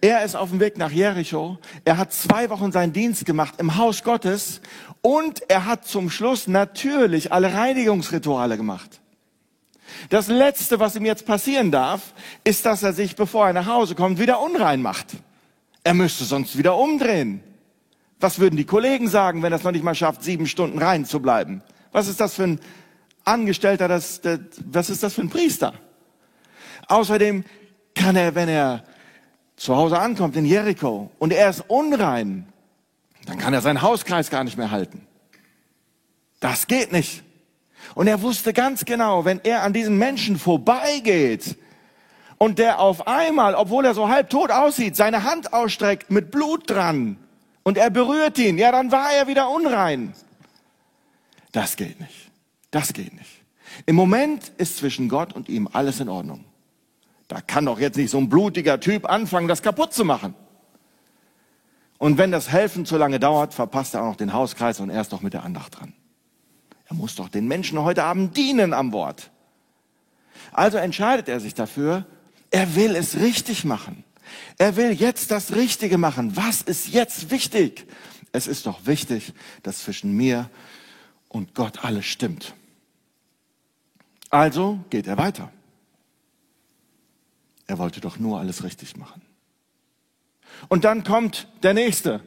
er 0.00 0.24
ist 0.24 0.36
auf 0.36 0.50
dem 0.50 0.60
Weg 0.60 0.78
nach 0.78 0.92
Jericho. 0.92 1.58
Er 1.84 1.96
hat 1.96 2.12
zwei 2.12 2.48
Wochen 2.50 2.70
seinen 2.70 2.92
Dienst 2.92 3.26
gemacht 3.26 3.54
im 3.58 3.76
Haus 3.76 4.04
Gottes 4.04 4.60
und 5.00 5.50
er 5.50 5.66
hat 5.66 5.84
zum 5.84 6.10
Schluss 6.10 6.46
natürlich 6.46 7.32
alle 7.32 7.52
Reinigungsrituale 7.52 8.56
gemacht. 8.56 9.01
Das 10.08 10.28
Letzte, 10.28 10.80
was 10.80 10.96
ihm 10.96 11.04
jetzt 11.04 11.26
passieren 11.26 11.70
darf, 11.70 12.14
ist, 12.44 12.66
dass 12.66 12.82
er 12.82 12.92
sich, 12.92 13.16
bevor 13.16 13.46
er 13.46 13.52
nach 13.52 13.66
Hause 13.66 13.94
kommt, 13.94 14.18
wieder 14.18 14.40
unrein 14.40 14.82
macht. 14.82 15.08
Er 15.84 15.94
müsste 15.94 16.24
sonst 16.24 16.56
wieder 16.56 16.76
umdrehen. 16.76 17.42
Was 18.20 18.38
würden 18.38 18.56
die 18.56 18.64
Kollegen 18.64 19.08
sagen, 19.08 19.42
wenn 19.42 19.52
er 19.52 19.56
es 19.56 19.64
noch 19.64 19.72
nicht 19.72 19.84
mal 19.84 19.94
schafft, 19.94 20.22
sieben 20.22 20.46
Stunden 20.46 20.78
rein 20.78 21.04
zu 21.04 21.20
bleiben? 21.20 21.62
Was 21.90 22.08
ist 22.08 22.20
das 22.20 22.34
für 22.34 22.44
ein 22.44 22.60
Angestellter, 23.24 23.88
das, 23.88 24.20
das, 24.20 24.38
was 24.64 24.90
ist 24.90 25.02
das 25.02 25.14
für 25.14 25.22
ein 25.22 25.30
Priester? 25.30 25.74
Außerdem 26.88 27.44
kann 27.94 28.16
er, 28.16 28.34
wenn 28.34 28.48
er 28.48 28.84
zu 29.56 29.76
Hause 29.76 29.98
ankommt 29.98 30.36
in 30.36 30.44
Jericho 30.44 31.10
und 31.18 31.32
er 31.32 31.50
ist 31.50 31.64
unrein, 31.68 32.46
dann 33.26 33.38
kann 33.38 33.54
er 33.54 33.60
seinen 33.60 33.82
Hauskreis 33.82 34.30
gar 34.30 34.44
nicht 34.44 34.56
mehr 34.56 34.70
halten. 34.70 35.06
Das 36.40 36.66
geht 36.66 36.92
nicht. 36.92 37.22
Und 37.94 38.06
er 38.06 38.22
wusste 38.22 38.52
ganz 38.52 38.84
genau, 38.84 39.24
wenn 39.24 39.40
er 39.44 39.62
an 39.62 39.72
diesem 39.72 39.98
Menschen 39.98 40.38
vorbeigeht 40.38 41.56
und 42.38 42.58
der 42.58 42.80
auf 42.80 43.06
einmal, 43.06 43.54
obwohl 43.54 43.84
er 43.84 43.94
so 43.94 44.08
halb 44.08 44.30
tot 44.30 44.50
aussieht, 44.50 44.96
seine 44.96 45.24
Hand 45.24 45.52
ausstreckt 45.52 46.10
mit 46.10 46.30
Blut 46.30 46.68
dran, 46.70 47.18
und 47.62 47.78
er 47.78 47.90
berührt 47.90 48.38
ihn, 48.38 48.58
ja, 48.58 48.72
dann 48.72 48.90
war 48.90 49.12
er 49.12 49.28
wieder 49.28 49.50
unrein. 49.50 50.14
Das 51.52 51.76
geht 51.76 52.00
nicht. 52.00 52.30
Das 52.70 52.92
geht 52.92 53.12
nicht. 53.12 53.42
Im 53.86 53.96
Moment 53.96 54.50
ist 54.58 54.78
zwischen 54.78 55.08
Gott 55.08 55.32
und 55.32 55.48
ihm 55.48 55.68
alles 55.72 56.00
in 56.00 56.08
Ordnung. 56.08 56.44
Da 57.28 57.40
kann 57.40 57.64
doch 57.66 57.78
jetzt 57.78 57.96
nicht 57.96 58.10
so 58.10 58.18
ein 58.18 58.28
blutiger 58.28 58.80
Typ 58.80 59.08
anfangen, 59.08 59.48
das 59.48 59.62
kaputt 59.62 59.94
zu 59.94 60.04
machen. 60.04 60.34
Und 61.98 62.18
wenn 62.18 62.32
das 62.32 62.50
Helfen 62.50 62.84
zu 62.84 62.96
lange 62.96 63.20
dauert, 63.20 63.54
verpasst 63.54 63.94
er 63.94 64.02
auch 64.02 64.08
noch 64.08 64.16
den 64.16 64.32
Hauskreis 64.32 64.80
und 64.80 64.90
er 64.90 65.00
ist 65.00 65.12
doch 65.12 65.22
mit 65.22 65.32
der 65.32 65.44
Andacht 65.44 65.78
dran. 65.78 65.94
Er 66.92 66.96
muss 66.96 67.14
doch 67.14 67.30
den 67.30 67.48
Menschen 67.48 67.80
heute 67.80 68.04
Abend 68.04 68.36
dienen 68.36 68.74
am 68.74 68.92
Wort. 68.92 69.30
Also 70.52 70.76
entscheidet 70.76 71.26
er 71.26 71.40
sich 71.40 71.54
dafür, 71.54 72.04
er 72.50 72.76
will 72.76 72.94
es 72.96 73.16
richtig 73.16 73.64
machen. 73.64 74.04
Er 74.58 74.76
will 74.76 74.92
jetzt 74.92 75.30
das 75.30 75.54
Richtige 75.54 75.96
machen. 75.96 76.36
Was 76.36 76.60
ist 76.60 76.88
jetzt 76.88 77.30
wichtig? 77.30 77.86
Es 78.32 78.46
ist 78.46 78.66
doch 78.66 78.84
wichtig, 78.84 79.32
dass 79.62 79.84
zwischen 79.84 80.12
mir 80.12 80.50
und 81.30 81.54
Gott 81.54 81.82
alles 81.82 82.04
stimmt. 82.04 82.52
Also 84.28 84.78
geht 84.90 85.06
er 85.06 85.16
weiter. 85.16 85.50
Er 87.68 87.78
wollte 87.78 88.02
doch 88.02 88.18
nur 88.18 88.38
alles 88.38 88.64
richtig 88.64 88.98
machen. 88.98 89.22
Und 90.68 90.84
dann 90.84 91.04
kommt 91.04 91.48
der 91.62 91.72
Nächste. 91.72 92.20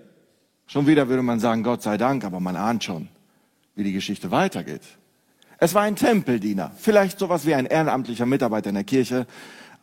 Schon 0.65 0.87
wieder 0.87 1.07
würde 1.07 1.21
man 1.21 1.39
sagen, 1.39 1.61
Gott 1.61 1.83
sei 1.83 1.97
Dank, 1.97 2.23
aber 2.23 2.39
man 2.39 2.55
ahnt 2.55 2.83
schon, 2.83 3.09
wie 3.75 3.83
die 3.83 3.93
Geschichte 3.93 4.31
weitergeht. 4.31 4.81
Es 5.57 5.73
war 5.73 5.83
ein 5.83 5.95
Tempeldiener, 5.95 6.71
vielleicht 6.77 7.19
sowas 7.19 7.45
wie 7.45 7.55
ein 7.55 7.65
ehrenamtlicher 7.65 8.25
Mitarbeiter 8.25 8.69
in 8.69 8.75
der 8.75 8.83
Kirche, 8.83 9.25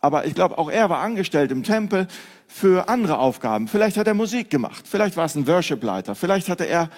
aber 0.01 0.25
ich 0.25 0.35
glaube, 0.35 0.57
auch 0.57 0.69
er 0.69 0.89
war 0.89 0.99
angestellt 0.99 1.51
im 1.51 1.63
Tempel 1.63 2.07
für 2.47 2.89
andere 2.89 3.17
Aufgaben. 3.19 3.67
Vielleicht 3.67 3.97
hat 3.97 4.05
er 4.05 4.13
Musik 4.13 4.49
gemacht, 4.49 4.85
vielleicht 4.87 5.17
war 5.17 5.25
es 5.25 5.35
ein 5.35 5.47
Worship-Leiter, 5.47 6.13
vielleicht 6.13 6.49
hatte 6.49 6.65
er, 6.65 6.89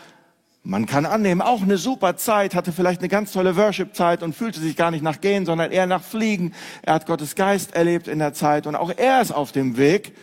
man 0.64 0.88
kann 0.88 1.06
annehmen, 1.06 1.42
auch 1.42 1.62
eine 1.62 1.78
super 1.78 2.18
Zeit, 2.18 2.56
hatte 2.56 2.72
vielleicht 2.72 3.02
eine 3.02 3.10
ganz 3.10 3.32
tolle 3.32 3.56
Worship-Zeit 3.56 4.24
und 4.24 4.36
fühlte 4.36 4.60
sich 4.60 4.76
gar 4.76 4.92
nicht 4.92 5.04
nach 5.04 5.22
Gehen, 5.22 5.46
sondern 5.46 5.72
eher 5.72 5.86
nach 5.86 6.02
Fliegen. 6.02 6.54
Er 6.82 6.96
hat 6.96 7.06
Gottes 7.06 7.36
Geist 7.36 7.76
erlebt 7.76 8.08
in 8.08 8.20
der 8.20 8.34
Zeit 8.34 8.66
und 8.66 8.76
auch 8.76 8.92
er 8.96 9.22
ist 9.22 9.32
auf 9.32 9.52
dem 9.52 9.78
Weg. 9.78 10.14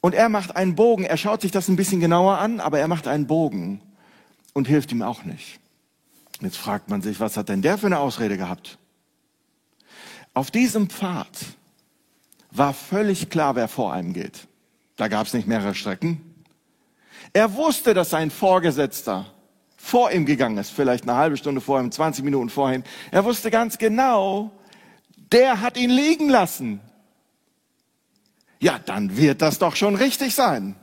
Und 0.00 0.14
er 0.14 0.28
macht 0.28 0.54
einen 0.54 0.76
Bogen, 0.76 1.04
er 1.04 1.16
schaut 1.16 1.40
sich 1.40 1.50
das 1.50 1.68
ein 1.68 1.76
bisschen 1.76 2.00
genauer 2.00 2.38
an, 2.38 2.60
aber 2.60 2.78
er 2.78 2.86
macht 2.86 3.08
einen 3.08 3.26
Bogen 3.26 3.80
und 4.54 4.68
hilft 4.68 4.92
ihm 4.92 5.02
auch 5.02 5.24
nicht. 5.24 5.60
Jetzt 6.40 6.56
fragt 6.56 6.88
man 6.88 7.02
sich, 7.02 7.20
was 7.20 7.36
hat 7.36 7.48
denn 7.48 7.62
der 7.62 7.78
für 7.78 7.86
eine 7.86 7.98
Ausrede 7.98 8.36
gehabt? 8.36 8.78
Auf 10.34 10.50
diesem 10.50 10.88
Pfad 10.88 11.28
war 12.50 12.72
völlig 12.72 13.30
klar, 13.30 13.56
wer 13.56 13.68
vor 13.68 13.92
einem 13.92 14.12
geht. 14.12 14.46
Da 14.96 15.08
gab 15.08 15.26
es 15.26 15.34
nicht 15.34 15.48
mehrere 15.48 15.74
Strecken. 15.74 16.22
Er 17.32 17.54
wusste, 17.54 17.94
dass 17.94 18.10
sein 18.10 18.30
Vorgesetzter 18.30 19.26
vor 19.76 20.10
ihm 20.10 20.26
gegangen 20.26 20.58
ist, 20.58 20.70
vielleicht 20.70 21.04
eine 21.04 21.16
halbe 21.16 21.36
Stunde 21.36 21.60
vor 21.60 21.80
ihm, 21.80 21.90
20 21.90 22.24
Minuten 22.24 22.50
vorhin. 22.50 22.84
Er 23.10 23.24
wusste 23.24 23.50
ganz 23.50 23.78
genau, 23.78 24.50
der 25.32 25.60
hat 25.60 25.76
ihn 25.76 25.90
liegen 25.90 26.28
lassen. 26.28 26.80
Ja, 28.60 28.78
dann 28.78 29.16
wird 29.16 29.40
das 29.40 29.58
doch 29.58 29.76
schon 29.76 29.94
richtig 29.94 30.34
sein. 30.34 30.74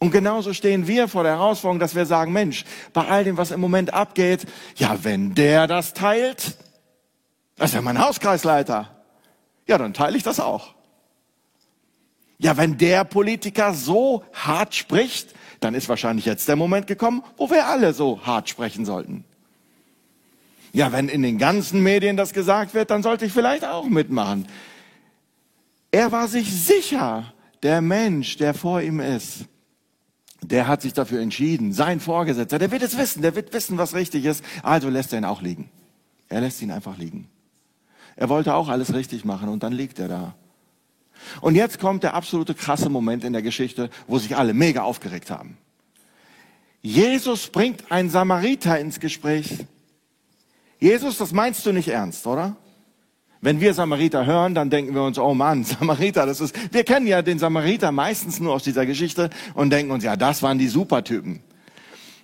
Und 0.00 0.12
genauso 0.12 0.54
stehen 0.54 0.86
wir 0.86 1.08
vor 1.08 1.24
der 1.24 1.32
Herausforderung, 1.32 1.78
dass 1.78 1.94
wir 1.94 2.06
sagen, 2.06 2.32
Mensch, 2.32 2.64
bei 2.94 3.06
all 3.06 3.22
dem, 3.22 3.36
was 3.36 3.50
im 3.50 3.60
Moment 3.60 3.92
abgeht, 3.92 4.46
ja, 4.76 4.98
wenn 5.02 5.34
der 5.34 5.66
das 5.66 5.92
teilt, 5.92 6.56
das 7.56 7.70
ist 7.70 7.74
ja 7.74 7.82
mein 7.82 7.98
Hauskreisleiter. 7.98 8.88
Ja, 9.66 9.76
dann 9.76 9.92
teile 9.92 10.16
ich 10.16 10.22
das 10.22 10.40
auch. 10.40 10.74
Ja, 12.38 12.56
wenn 12.56 12.78
der 12.78 13.04
Politiker 13.04 13.74
so 13.74 14.24
hart 14.32 14.74
spricht, 14.74 15.34
dann 15.60 15.74
ist 15.74 15.90
wahrscheinlich 15.90 16.24
jetzt 16.24 16.48
der 16.48 16.56
Moment 16.56 16.86
gekommen, 16.86 17.22
wo 17.36 17.50
wir 17.50 17.66
alle 17.66 17.92
so 17.92 18.24
hart 18.24 18.48
sprechen 18.48 18.86
sollten. 18.86 19.24
Ja, 20.72 20.92
wenn 20.92 21.10
in 21.10 21.20
den 21.20 21.36
ganzen 21.36 21.82
Medien 21.82 22.16
das 22.16 22.32
gesagt 22.32 22.72
wird, 22.72 22.90
dann 22.90 23.02
sollte 23.02 23.26
ich 23.26 23.32
vielleicht 23.34 23.66
auch 23.66 23.84
mitmachen. 23.84 24.48
Er 25.90 26.10
war 26.10 26.26
sich 26.26 26.50
sicher, 26.50 27.34
der 27.62 27.82
Mensch, 27.82 28.38
der 28.38 28.54
vor 28.54 28.80
ihm 28.80 29.00
ist, 29.00 29.44
der 30.42 30.66
hat 30.66 30.82
sich 30.82 30.92
dafür 30.92 31.20
entschieden, 31.20 31.72
sein 31.72 32.00
Vorgesetzter, 32.00 32.58
der 32.58 32.70
wird 32.70 32.82
es 32.82 32.96
wissen, 32.96 33.22
der 33.22 33.34
wird 33.34 33.52
wissen, 33.52 33.78
was 33.78 33.94
richtig 33.94 34.24
ist, 34.24 34.44
also 34.62 34.88
lässt 34.88 35.12
er 35.12 35.18
ihn 35.18 35.24
auch 35.24 35.42
liegen. 35.42 35.70
Er 36.28 36.40
lässt 36.40 36.62
ihn 36.62 36.70
einfach 36.70 36.96
liegen. 36.96 37.28
Er 38.16 38.28
wollte 38.28 38.54
auch 38.54 38.68
alles 38.68 38.94
richtig 38.94 39.24
machen 39.24 39.48
und 39.48 39.62
dann 39.62 39.72
liegt 39.72 39.98
er 39.98 40.08
da. 40.08 40.34
Und 41.40 41.54
jetzt 41.54 41.78
kommt 41.78 42.02
der 42.02 42.14
absolute 42.14 42.54
krasse 42.54 42.88
Moment 42.88 43.24
in 43.24 43.32
der 43.32 43.42
Geschichte, 43.42 43.90
wo 44.06 44.18
sich 44.18 44.36
alle 44.36 44.54
mega 44.54 44.82
aufgeregt 44.82 45.30
haben. 45.30 45.58
Jesus 46.82 47.48
bringt 47.48 47.92
einen 47.92 48.08
Samariter 48.08 48.78
ins 48.78 49.00
Gespräch. 49.00 49.66
Jesus, 50.78 51.18
das 51.18 51.32
meinst 51.32 51.66
du 51.66 51.72
nicht 51.72 51.88
ernst, 51.88 52.26
oder? 52.26 52.56
Wenn 53.42 53.60
wir 53.60 53.72
Samariter 53.72 54.26
hören, 54.26 54.54
dann 54.54 54.68
denken 54.68 54.94
wir 54.94 55.02
uns, 55.02 55.18
oh 55.18 55.32
Mann, 55.32 55.64
Samariter, 55.80 56.26
das 56.26 56.40
ist, 56.40 56.54
wir 56.72 56.84
kennen 56.84 57.06
ja 57.06 57.22
den 57.22 57.38
Samariter 57.38 57.90
meistens 57.92 58.38
nur 58.40 58.54
aus 58.54 58.64
dieser 58.64 58.84
Geschichte 58.86 59.30
und 59.54 59.70
denken 59.70 59.92
uns, 59.92 60.04
ja, 60.04 60.16
das 60.16 60.42
waren 60.42 60.58
die 60.58 60.68
Supertypen. 60.68 61.40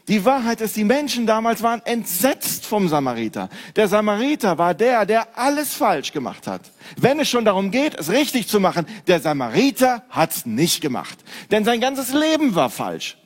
Die 0.08 0.24
Wahrheit 0.24 0.60
ist, 0.60 0.76
die 0.76 0.84
Menschen 0.84 1.26
damals 1.26 1.64
waren 1.64 1.82
entsetzt 1.84 2.64
vom 2.64 2.86
Samariter. 2.86 3.48
Der 3.74 3.88
Samariter 3.88 4.56
war 4.56 4.72
der, 4.72 5.04
der 5.04 5.36
alles 5.36 5.74
falsch 5.74 6.12
gemacht 6.12 6.46
hat. 6.46 6.60
Wenn 6.96 7.18
es 7.18 7.28
schon 7.28 7.44
darum 7.44 7.72
geht, 7.72 7.98
es 7.98 8.10
richtig 8.10 8.46
zu 8.46 8.60
machen, 8.60 8.86
der 9.08 9.18
Samariter 9.18 10.04
hat's 10.08 10.46
nicht 10.46 10.80
gemacht. 10.80 11.18
Denn 11.50 11.64
sein 11.64 11.80
ganzes 11.80 12.12
Leben 12.12 12.54
war 12.54 12.70
falsch. 12.70 13.16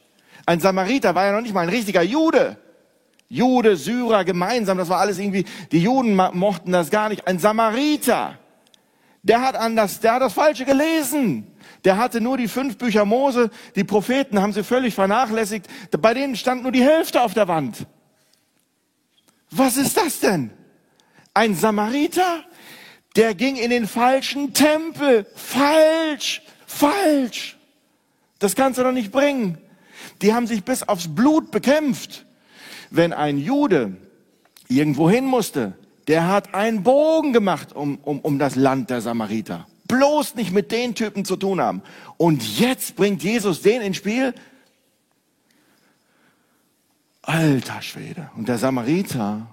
Ein 0.46 0.60
Samariter 0.60 1.14
war 1.14 1.26
ja 1.26 1.32
noch 1.32 1.42
nicht 1.42 1.52
mal 1.52 1.62
ein 1.62 1.68
richtiger 1.68 2.02
Jude. 2.02 2.56
Jude, 3.32 3.76
Syrer 3.76 4.24
gemeinsam, 4.24 4.76
das 4.76 4.88
war 4.88 4.98
alles 4.98 5.18
irgendwie, 5.18 5.44
die 5.70 5.80
Juden 5.80 6.16
mochten 6.16 6.72
das 6.72 6.90
gar 6.90 7.08
nicht. 7.08 7.28
Ein 7.28 7.38
Samariter, 7.38 8.36
der 9.22 9.40
hat 9.40 9.54
anders, 9.54 10.00
der 10.00 10.14
hat 10.14 10.22
das 10.22 10.32
Falsche 10.32 10.64
gelesen. 10.64 11.46
Der 11.84 11.96
hatte 11.96 12.20
nur 12.20 12.36
die 12.36 12.48
fünf 12.48 12.76
Bücher 12.76 13.04
Mose, 13.04 13.50
die 13.76 13.84
Propheten 13.84 14.42
haben 14.42 14.52
sie 14.52 14.64
völlig 14.64 14.94
vernachlässigt. 14.94 15.66
Bei 16.00 16.12
denen 16.12 16.34
stand 16.34 16.64
nur 16.64 16.72
die 16.72 16.82
Hälfte 16.82 17.22
auf 17.22 17.32
der 17.32 17.46
Wand. 17.46 17.86
Was 19.50 19.76
ist 19.76 19.96
das 19.96 20.18
denn? 20.18 20.50
Ein 21.32 21.54
Samariter, 21.54 22.44
der 23.14 23.34
ging 23.34 23.54
in 23.54 23.70
den 23.70 23.86
falschen 23.86 24.52
Tempel. 24.52 25.24
Falsch, 25.36 26.42
falsch. 26.66 27.56
Das 28.40 28.56
kannst 28.56 28.80
du 28.80 28.82
doch 28.82 28.92
nicht 28.92 29.12
bringen. 29.12 29.58
Die 30.20 30.34
haben 30.34 30.48
sich 30.48 30.64
bis 30.64 30.82
aufs 30.82 31.14
Blut 31.14 31.52
bekämpft. 31.52 32.26
Wenn 32.90 33.12
ein 33.12 33.38
Jude 33.38 33.96
irgendwo 34.68 35.08
hin 35.08 35.24
musste, 35.24 35.74
der 36.08 36.26
hat 36.26 36.54
einen 36.54 36.82
Bogen 36.82 37.32
gemacht 37.32 37.74
um, 37.74 37.98
um, 37.98 38.20
um 38.20 38.38
das 38.38 38.56
Land 38.56 38.90
der 38.90 39.00
Samariter. 39.00 39.66
Bloß 39.86 40.34
nicht 40.34 40.52
mit 40.52 40.72
den 40.72 40.94
Typen 40.94 41.24
zu 41.24 41.36
tun 41.36 41.60
haben. 41.60 41.82
Und 42.16 42.58
jetzt 42.58 42.96
bringt 42.96 43.22
Jesus 43.22 43.62
den 43.62 43.82
ins 43.82 43.96
Spiel. 43.96 44.34
Alter 47.22 47.82
Schwede. 47.82 48.30
Und 48.36 48.48
der 48.48 48.58
Samariter, 48.58 49.46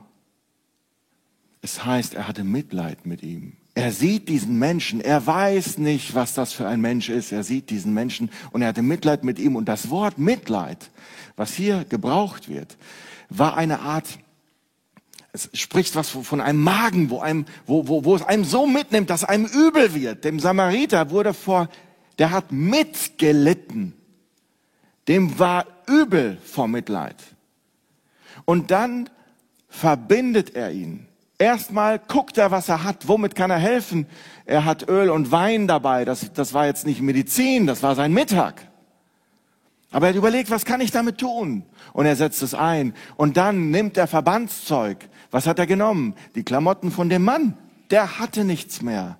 es 1.61 1.83
heißt, 1.83 2.13
er 2.13 2.27
hatte 2.27 2.43
Mitleid 2.43 3.05
mit 3.05 3.23
ihm. 3.23 3.53
Er 3.73 3.91
sieht 3.91 4.27
diesen 4.27 4.57
Menschen, 4.57 5.01
er 5.01 5.27
weiß 5.27 5.77
nicht, 5.77 6.15
was 6.15 6.33
das 6.33 6.53
für 6.53 6.67
ein 6.67 6.81
Mensch 6.81 7.09
ist. 7.09 7.31
Er 7.31 7.43
sieht 7.43 7.69
diesen 7.69 7.93
Menschen 7.93 8.31
und 8.51 8.63
er 8.63 8.69
hatte 8.69 8.81
Mitleid 8.81 9.23
mit 9.23 9.37
ihm. 9.37 9.55
Und 9.55 9.65
das 9.65 9.91
Wort 9.91 10.17
Mitleid, 10.17 10.89
was 11.35 11.53
hier 11.53 11.85
gebraucht 11.85 12.49
wird, 12.49 12.77
war 13.29 13.57
eine 13.57 13.79
Art 13.79 14.19
es 15.37 15.49
spricht 15.53 15.95
was 15.95 16.09
von 16.09 16.41
einem 16.41 16.61
Magen, 16.61 17.09
wo, 17.09 17.19
einem, 17.19 17.45
wo, 17.65 17.87
wo, 17.87 18.03
wo 18.03 18.15
es 18.15 18.23
einem 18.23 18.43
so 18.43 18.65
mitnimmt, 18.65 19.09
dass 19.09 19.23
einem 19.23 19.45
übel 19.45 19.93
wird. 19.93 20.23
Dem 20.23 20.39
Samariter 20.39 21.11
wurde 21.11 21.33
vor, 21.33 21.69
der 22.17 22.31
hat 22.31 22.51
mitgelitten. 22.51 23.93
Dem 25.07 25.37
war 25.39 25.65
übel 25.87 26.37
vor 26.43 26.67
Mitleid. 26.67 27.15
Und 28.45 28.71
dann 28.71 29.09
verbindet 29.69 30.55
er 30.55 30.71
ihn. 30.71 31.07
Erstmal 31.37 31.99
guckt 31.99 32.37
er, 32.37 32.49
was 32.49 32.67
er 32.67 32.83
hat, 32.83 33.07
womit 33.07 33.35
kann 33.35 33.51
er 33.51 33.59
helfen. 33.59 34.07
Er 34.45 34.65
hat 34.65 34.89
Öl 34.89 35.09
und 35.11 35.31
Wein 35.31 35.67
dabei. 35.67 36.03
Das, 36.03 36.33
das 36.33 36.53
war 36.53 36.65
jetzt 36.65 36.85
nicht 36.85 37.01
Medizin, 37.01 37.67
das 37.67 37.83
war 37.83 37.93
sein 37.95 38.11
Mittag. 38.11 38.67
Aber 39.91 40.07
er 40.07 40.09
hat 40.09 40.17
überlegt, 40.17 40.49
was 40.49 40.65
kann 40.65 40.81
ich 40.81 40.91
damit 40.91 41.17
tun? 41.17 41.63
Und 41.93 42.05
er 42.05 42.15
setzt 42.15 42.41
es 42.41 42.53
ein. 42.53 42.93
Und 43.15 43.37
dann 43.37 43.71
nimmt 43.71 43.97
er 43.97 44.07
Verbandszeug. 44.07 45.07
Was 45.31 45.47
hat 45.47 45.59
er 45.59 45.67
genommen? 45.67 46.15
Die 46.35 46.43
Klamotten 46.43 46.91
von 46.91 47.09
dem 47.09 47.23
Mann. 47.23 47.57
Der 47.89 48.19
hatte 48.19 48.43
nichts 48.43 48.81
mehr. 48.81 49.17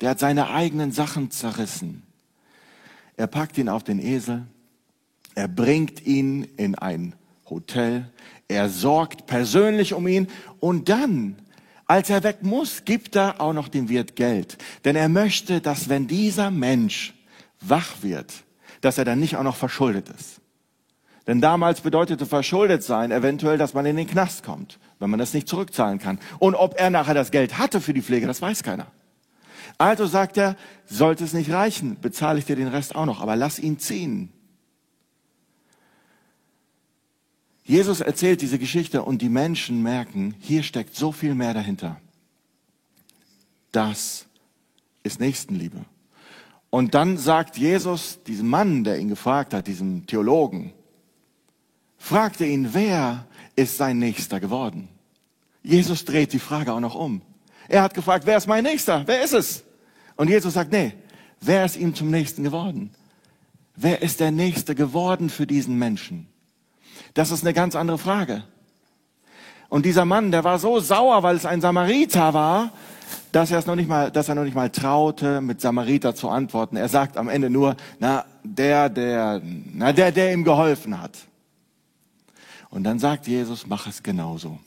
Der 0.00 0.10
hat 0.10 0.18
seine 0.18 0.50
eigenen 0.50 0.92
Sachen 0.92 1.30
zerrissen. 1.30 2.02
Er 3.16 3.26
packt 3.26 3.58
ihn 3.58 3.68
auf 3.68 3.84
den 3.84 3.98
Esel. 3.98 4.46
Er 5.34 5.48
bringt 5.48 6.06
ihn 6.06 6.44
in 6.56 6.74
ein 6.76 7.14
Hotel. 7.48 8.10
Er 8.48 8.70
sorgt 8.70 9.26
persönlich 9.26 9.92
um 9.92 10.06
ihn. 10.06 10.28
Und 10.60 10.88
dann, 10.88 11.36
als 11.86 12.08
er 12.08 12.22
weg 12.22 12.38
muss, 12.42 12.86
gibt 12.86 13.16
er 13.16 13.40
auch 13.40 13.52
noch 13.52 13.68
dem 13.68 13.90
Wirt 13.90 14.16
Geld. 14.16 14.56
Denn 14.84 14.96
er 14.96 15.10
möchte, 15.10 15.60
dass 15.60 15.90
wenn 15.90 16.06
dieser 16.06 16.50
Mensch 16.50 17.14
wach 17.60 18.02
wird, 18.02 18.45
dass 18.80 18.98
er 18.98 19.04
dann 19.04 19.20
nicht 19.20 19.36
auch 19.36 19.42
noch 19.42 19.56
verschuldet 19.56 20.08
ist. 20.08 20.40
Denn 21.26 21.40
damals 21.40 21.80
bedeutete 21.80 22.24
verschuldet 22.24 22.84
sein 22.84 23.10
eventuell, 23.10 23.58
dass 23.58 23.74
man 23.74 23.84
in 23.86 23.96
den 23.96 24.06
Knast 24.06 24.44
kommt, 24.44 24.78
wenn 25.00 25.10
man 25.10 25.18
das 25.18 25.34
nicht 25.34 25.48
zurückzahlen 25.48 25.98
kann. 25.98 26.20
Und 26.38 26.54
ob 26.54 26.78
er 26.78 26.90
nachher 26.90 27.14
das 27.14 27.32
Geld 27.32 27.58
hatte 27.58 27.80
für 27.80 27.92
die 27.92 28.02
Pflege, 28.02 28.26
das 28.26 28.40
weiß 28.40 28.62
keiner. 28.62 28.86
Also 29.78 30.06
sagt 30.06 30.36
er, 30.36 30.56
sollte 30.86 31.24
es 31.24 31.32
nicht 31.32 31.50
reichen, 31.50 31.98
bezahle 32.00 32.38
ich 32.38 32.44
dir 32.44 32.56
den 32.56 32.68
Rest 32.68 32.94
auch 32.94 33.06
noch, 33.06 33.20
aber 33.20 33.34
lass 33.36 33.58
ihn 33.58 33.78
ziehen. 33.78 34.32
Jesus 37.64 38.00
erzählt 38.00 38.42
diese 38.42 38.60
Geschichte 38.60 39.02
und 39.02 39.20
die 39.20 39.28
Menschen 39.28 39.82
merken, 39.82 40.36
hier 40.38 40.62
steckt 40.62 40.94
so 40.94 41.10
viel 41.10 41.34
mehr 41.34 41.52
dahinter. 41.52 42.00
Das 43.72 44.26
ist 45.02 45.18
Nächstenliebe. 45.18 45.84
Und 46.70 46.94
dann 46.94 47.16
sagt 47.16 47.56
Jesus 47.56 48.22
diesem 48.24 48.48
Mann, 48.48 48.84
der 48.84 48.98
ihn 48.98 49.08
gefragt 49.08 49.54
hat, 49.54 49.66
diesem 49.66 50.06
Theologen, 50.06 50.72
fragte 51.96 52.44
ihn, 52.44 52.70
wer 52.72 53.26
ist 53.54 53.76
sein 53.76 53.98
Nächster 53.98 54.40
geworden? 54.40 54.88
Jesus 55.62 56.04
dreht 56.04 56.32
die 56.32 56.38
Frage 56.38 56.72
auch 56.72 56.80
noch 56.80 56.94
um. 56.94 57.22
Er 57.68 57.82
hat 57.82 57.94
gefragt, 57.94 58.26
wer 58.26 58.36
ist 58.36 58.46
mein 58.46 58.64
Nächster? 58.64 59.02
Wer 59.06 59.22
ist 59.22 59.32
es? 59.32 59.64
Und 60.16 60.28
Jesus 60.28 60.54
sagt, 60.54 60.70
nee, 60.70 60.92
wer 61.40 61.64
ist 61.64 61.76
ihm 61.76 61.94
zum 61.94 62.10
Nächsten 62.10 62.44
geworden? 62.44 62.90
Wer 63.74 64.02
ist 64.02 64.20
der 64.20 64.30
Nächste 64.30 64.74
geworden 64.74 65.28
für 65.28 65.46
diesen 65.46 65.78
Menschen? 65.78 66.28
Das 67.14 67.30
ist 67.30 67.42
eine 67.42 67.52
ganz 67.52 67.74
andere 67.74 67.98
Frage. 67.98 68.44
Und 69.68 69.84
dieser 69.84 70.04
Mann, 70.04 70.30
der 70.30 70.44
war 70.44 70.58
so 70.58 70.80
sauer, 70.80 71.22
weil 71.22 71.36
es 71.36 71.44
ein 71.44 71.60
Samariter 71.60 72.32
war, 72.32 72.72
dass 73.36 73.50
er 73.50 73.58
es 73.58 73.66
noch 73.66 73.76
nicht 73.76 73.86
mal, 73.86 74.10
dass 74.10 74.30
er 74.30 74.34
noch 74.34 74.44
nicht 74.44 74.54
mal 74.54 74.70
traute, 74.70 75.42
mit 75.42 75.60
Samariter 75.60 76.14
zu 76.14 76.30
antworten. 76.30 76.74
Er 76.76 76.88
sagt 76.88 77.18
am 77.18 77.28
Ende 77.28 77.50
nur, 77.50 77.76
na, 77.98 78.24
der, 78.42 78.88
der, 78.88 79.42
na, 79.74 79.92
der, 79.92 80.10
der 80.10 80.32
ihm 80.32 80.42
geholfen 80.42 80.98
hat. 80.98 81.18
Und 82.70 82.84
dann 82.84 82.98
sagt 82.98 83.26
Jesus, 83.26 83.66
mach 83.66 83.86
es 83.86 84.02
genauso. 84.02 84.58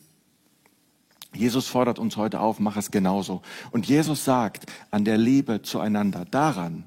Jesus 1.33 1.65
fordert 1.65 1.97
uns 1.97 2.15
heute 2.15 2.41
auf, 2.41 2.59
mach 2.59 2.77
es 2.77 2.91
genauso. 2.91 3.41
Und 3.71 3.87
Jesus 3.87 4.23
sagt, 4.23 4.67
an 4.91 5.03
der 5.03 5.17
Liebe 5.17 5.63
zueinander, 5.63 6.25
daran 6.29 6.83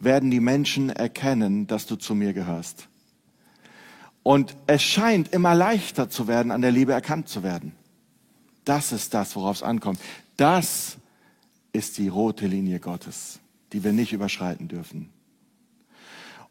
werden 0.00 0.32
die 0.32 0.40
Menschen 0.40 0.90
erkennen, 0.90 1.68
dass 1.68 1.86
du 1.86 1.94
zu 1.94 2.16
mir 2.16 2.32
gehörst. 2.32 2.88
Und 4.24 4.56
es 4.66 4.82
scheint 4.82 5.32
immer 5.32 5.54
leichter 5.54 6.10
zu 6.10 6.26
werden, 6.26 6.50
an 6.50 6.60
der 6.60 6.72
Liebe 6.72 6.92
erkannt 6.92 7.28
zu 7.28 7.44
werden. 7.44 7.70
Das 8.64 8.90
ist 8.90 9.14
das, 9.14 9.36
worauf 9.36 9.58
es 9.58 9.62
ankommt. 9.62 10.00
Das 10.36 10.98
ist 11.74 11.98
die 11.98 12.08
rote 12.08 12.46
Linie 12.46 12.80
Gottes, 12.80 13.40
die 13.72 13.84
wir 13.84 13.92
nicht 13.92 14.14
überschreiten 14.14 14.68
dürfen. 14.68 15.10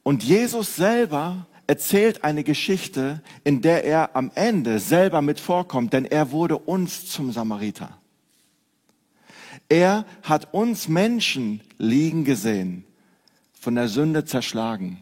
Und 0.04 0.24
Jesus 0.24 0.76
selber 0.76 1.48
erzählt 1.66 2.24
eine 2.24 2.44
Geschichte, 2.44 3.24
in 3.44 3.62
der 3.62 3.86
er 3.86 4.16
am 4.16 4.32
Ende 4.36 4.80
selber 4.80 5.22
mit 5.22 5.40
vorkommt, 5.40 5.94
denn 5.94 6.06
er 6.06 6.32
wurde 6.32 6.58
uns 6.58 7.08
zum 7.08 7.32
Samariter. 7.32 7.98
Er 9.70 10.06
hat 10.24 10.54
uns 10.54 10.90
Menschen 10.90 11.62
liegen 11.78 12.26
gesehen, 12.26 12.84
von 13.54 13.76
der 13.76 13.88
Sünde 13.88 14.26
zerschlagen, 14.26 15.00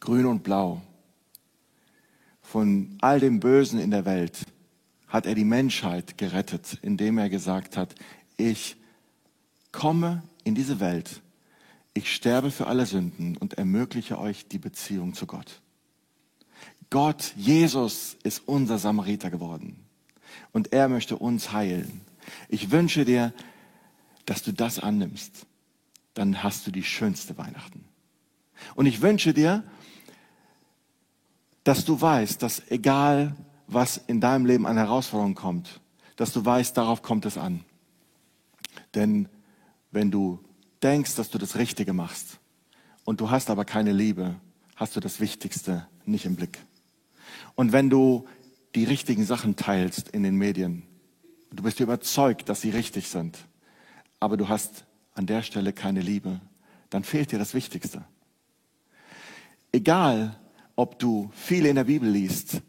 grün 0.00 0.26
und 0.26 0.42
blau, 0.42 0.82
von 2.42 2.98
all 3.00 3.20
dem 3.20 3.38
Bösen 3.38 3.78
in 3.78 3.92
der 3.92 4.04
Welt 4.04 4.44
hat 5.06 5.26
er 5.26 5.36
die 5.36 5.44
Menschheit 5.44 6.18
gerettet, 6.18 6.78
indem 6.82 7.18
er 7.18 7.28
gesagt 7.28 7.76
hat, 7.76 7.94
ich 8.36 8.76
komme 9.72 10.22
in 10.44 10.54
diese 10.54 10.80
Welt, 10.80 11.22
ich 11.94 12.14
sterbe 12.14 12.50
für 12.50 12.66
alle 12.66 12.86
Sünden 12.86 13.36
und 13.36 13.54
ermögliche 13.54 14.18
euch 14.18 14.46
die 14.46 14.58
Beziehung 14.58 15.14
zu 15.14 15.26
Gott. 15.26 15.60
Gott, 16.88 17.32
Jesus 17.36 18.16
ist 18.22 18.42
unser 18.46 18.78
Samariter 18.78 19.30
geworden 19.30 19.84
und 20.52 20.72
er 20.72 20.88
möchte 20.88 21.16
uns 21.16 21.52
heilen. 21.52 22.02
Ich 22.48 22.70
wünsche 22.70 23.04
dir, 23.04 23.32
dass 24.26 24.42
du 24.42 24.52
das 24.52 24.78
annimmst. 24.78 25.46
Dann 26.14 26.42
hast 26.42 26.66
du 26.66 26.70
die 26.70 26.82
schönste 26.82 27.38
Weihnachten. 27.38 27.84
Und 28.74 28.86
ich 28.86 29.00
wünsche 29.00 29.32
dir, 29.32 29.64
dass 31.64 31.84
du 31.84 32.00
weißt, 32.00 32.42
dass 32.42 32.70
egal 32.70 33.36
was 33.66 33.96
in 33.96 34.20
deinem 34.20 34.46
Leben 34.46 34.66
an 34.66 34.76
Herausforderungen 34.76 35.34
kommt, 35.34 35.80
dass 36.16 36.32
du 36.32 36.44
weißt, 36.44 36.76
darauf 36.76 37.02
kommt 37.02 37.24
es 37.26 37.38
an. 37.38 37.64
Denn 38.94 39.28
wenn 39.90 40.10
du 40.10 40.38
denkst, 40.82 41.14
dass 41.16 41.30
du 41.30 41.38
das 41.38 41.56
Richtige 41.56 41.92
machst 41.92 42.38
und 43.04 43.20
du 43.20 43.30
hast 43.30 43.50
aber 43.50 43.64
keine 43.64 43.92
Liebe, 43.92 44.36
hast 44.76 44.96
du 44.96 45.00
das 45.00 45.20
Wichtigste 45.20 45.86
nicht 46.04 46.24
im 46.24 46.36
Blick. 46.36 46.58
Und 47.54 47.72
wenn 47.72 47.90
du 47.90 48.26
die 48.74 48.84
richtigen 48.84 49.24
Sachen 49.24 49.56
teilst 49.56 50.08
in 50.08 50.22
den 50.22 50.36
Medien, 50.36 50.84
du 51.52 51.62
bist 51.62 51.80
überzeugt, 51.80 52.48
dass 52.48 52.60
sie 52.60 52.70
richtig 52.70 53.08
sind, 53.08 53.38
aber 54.20 54.36
du 54.36 54.48
hast 54.48 54.86
an 55.14 55.26
der 55.26 55.42
Stelle 55.42 55.72
keine 55.72 56.00
Liebe, 56.00 56.40
dann 56.88 57.04
fehlt 57.04 57.32
dir 57.32 57.38
das 57.38 57.54
Wichtigste. 57.54 58.04
Egal, 59.72 60.38
ob 60.76 60.98
du 60.98 61.30
viel 61.34 61.66
in 61.66 61.76
der 61.76 61.84
Bibel 61.84 62.08
liest, 62.08 62.62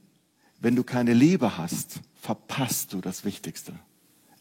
wenn 0.59 0.75
du 0.75 0.83
keine 0.83 1.13
Liebe 1.13 1.57
hast, 1.57 2.01
verpasst 2.15 2.93
du 2.93 3.01
das 3.01 3.25
Wichtigste. 3.25 3.73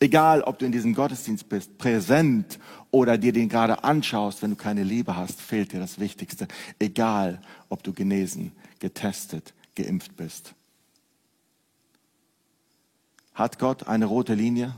Egal, 0.03 0.41
ob 0.43 0.59
du 0.59 0.65
in 0.65 0.73
diesem 0.73 0.95
Gottesdienst 0.95 1.47
bist, 1.51 1.77
präsent 1.77 2.59
oder 2.91 3.19
dir 3.19 3.33
den 3.33 3.51
gerade 3.51 3.85
anschaust, 3.85 4.43
wenn 4.43 4.51
du 4.51 4.57
keine 4.57 4.83
Liebe 4.83 5.15
hast, 5.15 5.39
fehlt 5.39 5.73
dir 5.73 5.79
das 5.79 6.01
Wichtigste. 6.01 6.49
Egal, 6.79 7.43
ob 7.69 7.83
du 7.83 7.93
genesen, 7.93 8.53
getestet, 8.79 9.53
geimpft 9.75 10.17
bist. 10.17 10.55
Hat 13.35 13.59
Gott 13.59 13.87
eine 13.89 14.07
rote 14.07 14.33
Linie? 14.33 14.75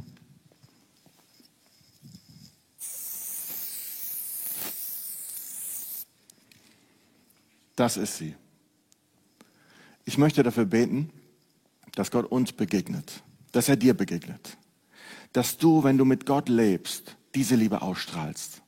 Das 7.77 7.97
ist 7.97 8.19
sie. 8.19 8.35
Ich 10.05 10.19
möchte 10.19 10.43
dafür 10.43 10.65
beten, 10.65 11.11
dass 11.95 12.11
Gott 12.11 12.27
uns 12.27 12.53
begegnet, 12.53 13.23
dass 13.53 13.69
er 13.69 13.77
dir 13.77 13.95
begegnet, 13.95 14.57
dass 15.33 15.59
du, 15.59 15.85
wenn 15.85 15.99
du 15.99 16.05
mit 16.05 16.27
Gott 16.27 16.49
lebst, 16.49 17.17
diese 17.35 17.57
Liebe 17.57 17.83
ausstrahlst 17.83 18.63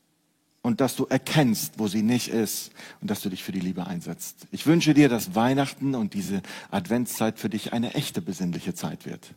und 0.65 0.81
dass 0.81 0.97
du 0.97 1.05
erkennst, 1.05 1.79
wo 1.79 1.89
sie 1.89 2.03
nicht 2.03 2.29
ist 2.29 2.73
und 3.03 3.11
dass 3.11 3.21
du 3.21 3.29
dich 3.29 3.45
für 3.45 3.53
die 3.53 3.61
Liebe 3.61 3.87
einsetzt. 3.87 4.47
Ich 4.51 4.67
wünsche 4.67 4.95
dir, 4.95 5.11
dass 5.11 5.35
Weihnachten 5.35 5.95
und 5.95 6.15
diese 6.15 6.41
Adventszeit 6.71 7.39
für 7.39 7.51
dich 7.51 7.75
eine 7.75 7.93
echte 7.93 8.23
besinnliche 8.23 8.75
Zeit 8.75 9.05
wird. 9.05 9.35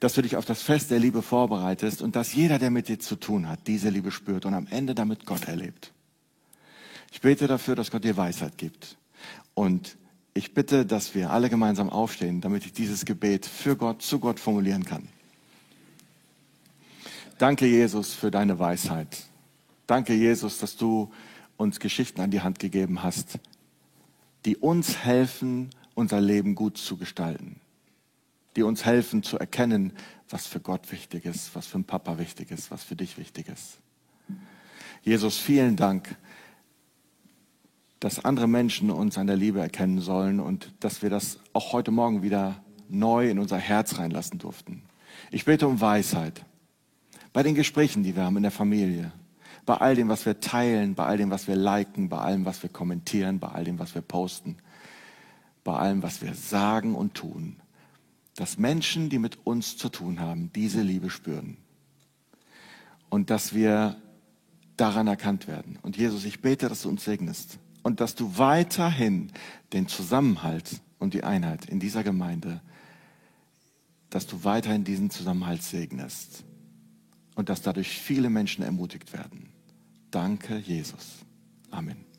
Dass 0.00 0.14
du 0.14 0.22
dich 0.22 0.36
auf 0.36 0.46
das 0.46 0.62
Fest 0.62 0.90
der 0.90 0.98
Liebe 0.98 1.20
vorbereitest 1.20 2.00
und 2.00 2.16
dass 2.16 2.32
jeder, 2.32 2.58
der 2.58 2.70
mit 2.70 2.88
dir 2.88 2.98
zu 2.98 3.16
tun 3.16 3.48
hat, 3.48 3.66
diese 3.66 3.90
Liebe 3.90 4.10
spürt 4.10 4.46
und 4.46 4.54
am 4.54 4.66
Ende 4.70 4.94
damit 4.94 5.26
Gott 5.26 5.46
erlebt. 5.46 5.92
Ich 7.12 7.20
bete 7.20 7.46
dafür, 7.46 7.74
dass 7.74 7.90
Gott 7.90 8.04
dir 8.04 8.16
Weisheit 8.16 8.56
gibt. 8.56 8.96
Und 9.52 9.98
ich 10.32 10.54
bitte, 10.54 10.86
dass 10.86 11.14
wir 11.14 11.32
alle 11.32 11.50
gemeinsam 11.50 11.90
aufstehen, 11.90 12.40
damit 12.40 12.64
ich 12.64 12.72
dieses 12.72 13.04
Gebet 13.04 13.44
für 13.44 13.76
Gott, 13.76 14.00
zu 14.00 14.20
Gott 14.20 14.40
formulieren 14.40 14.86
kann. 14.86 15.06
Danke, 17.40 17.64
Jesus, 17.64 18.12
für 18.12 18.30
deine 18.30 18.58
Weisheit. 18.58 19.24
Danke, 19.86 20.12
Jesus, 20.12 20.58
dass 20.58 20.76
du 20.76 21.10
uns 21.56 21.80
Geschichten 21.80 22.20
an 22.20 22.30
die 22.30 22.42
Hand 22.42 22.58
gegeben 22.58 23.02
hast, 23.02 23.38
die 24.44 24.58
uns 24.58 24.98
helfen, 24.98 25.70
unser 25.94 26.20
Leben 26.20 26.54
gut 26.54 26.76
zu 26.76 26.98
gestalten, 26.98 27.58
die 28.56 28.62
uns 28.62 28.84
helfen 28.84 29.22
zu 29.22 29.38
erkennen, 29.38 29.94
was 30.28 30.46
für 30.46 30.60
Gott 30.60 30.92
wichtig 30.92 31.24
ist, 31.24 31.54
was 31.54 31.66
für 31.66 31.78
ein 31.78 31.84
Papa 31.84 32.18
wichtig 32.18 32.50
ist, 32.50 32.70
was 32.70 32.84
für 32.84 32.94
dich 32.94 33.16
wichtig 33.16 33.48
ist. 33.48 33.78
Jesus, 35.02 35.38
vielen 35.38 35.76
Dank, 35.76 36.16
dass 38.00 38.22
andere 38.22 38.48
Menschen 38.48 38.90
uns 38.90 39.16
an 39.16 39.28
der 39.28 39.36
Liebe 39.36 39.60
erkennen 39.60 40.02
sollen 40.02 40.40
und 40.40 40.74
dass 40.80 41.00
wir 41.00 41.08
das 41.08 41.38
auch 41.54 41.72
heute 41.72 41.90
Morgen 41.90 42.22
wieder 42.22 42.62
neu 42.90 43.30
in 43.30 43.38
unser 43.38 43.56
Herz 43.56 43.96
reinlassen 43.96 44.38
durften. 44.38 44.82
Ich 45.30 45.46
bete 45.46 45.66
um 45.66 45.80
Weisheit 45.80 46.44
bei 47.32 47.42
den 47.42 47.54
Gesprächen, 47.54 48.02
die 48.02 48.16
wir 48.16 48.24
haben 48.24 48.36
in 48.36 48.42
der 48.42 48.52
Familie, 48.52 49.12
bei 49.66 49.76
all 49.76 49.94
dem, 49.94 50.08
was 50.08 50.26
wir 50.26 50.40
teilen, 50.40 50.94
bei 50.94 51.06
all 51.06 51.16
dem, 51.16 51.30
was 51.30 51.46
wir 51.46 51.56
liken, 51.56 52.08
bei 52.08 52.18
allem, 52.18 52.44
was 52.44 52.62
wir 52.62 52.70
kommentieren, 52.70 53.38
bei 53.38 53.48
all 53.48 53.64
dem, 53.64 53.78
was 53.78 53.94
wir 53.94 54.02
posten, 54.02 54.56
bei 55.64 55.76
allem, 55.76 56.02
was 56.02 56.22
wir 56.22 56.34
sagen 56.34 56.94
und 56.94 57.14
tun, 57.14 57.56
dass 58.36 58.58
Menschen, 58.58 59.10
die 59.10 59.18
mit 59.18 59.46
uns 59.46 59.76
zu 59.76 59.88
tun 59.88 60.20
haben, 60.20 60.50
diese 60.54 60.82
Liebe 60.82 61.10
spüren 61.10 61.56
und 63.10 63.30
dass 63.30 63.54
wir 63.54 63.96
daran 64.76 65.06
erkannt 65.06 65.46
werden. 65.46 65.78
Und 65.82 65.96
Jesus, 65.96 66.24
ich 66.24 66.40
bete, 66.40 66.68
dass 66.68 66.82
du 66.82 66.88
uns 66.88 67.04
segnest 67.04 67.58
und 67.82 68.00
dass 68.00 68.14
du 68.14 68.38
weiterhin 68.38 69.30
den 69.72 69.88
Zusammenhalt 69.88 70.80
und 70.98 71.12
die 71.12 71.22
Einheit 71.22 71.66
in 71.66 71.80
dieser 71.80 72.02
Gemeinde, 72.02 72.62
dass 74.08 74.26
du 74.26 74.42
weiterhin 74.42 74.84
diesen 74.84 75.10
Zusammenhalt 75.10 75.62
segnest 75.62 76.44
und 77.40 77.48
dass 77.48 77.62
dadurch 77.62 77.88
viele 77.88 78.28
Menschen 78.28 78.62
ermutigt 78.62 79.14
werden. 79.14 79.48
Danke, 80.10 80.58
Jesus. 80.58 81.24
Amen. 81.70 82.09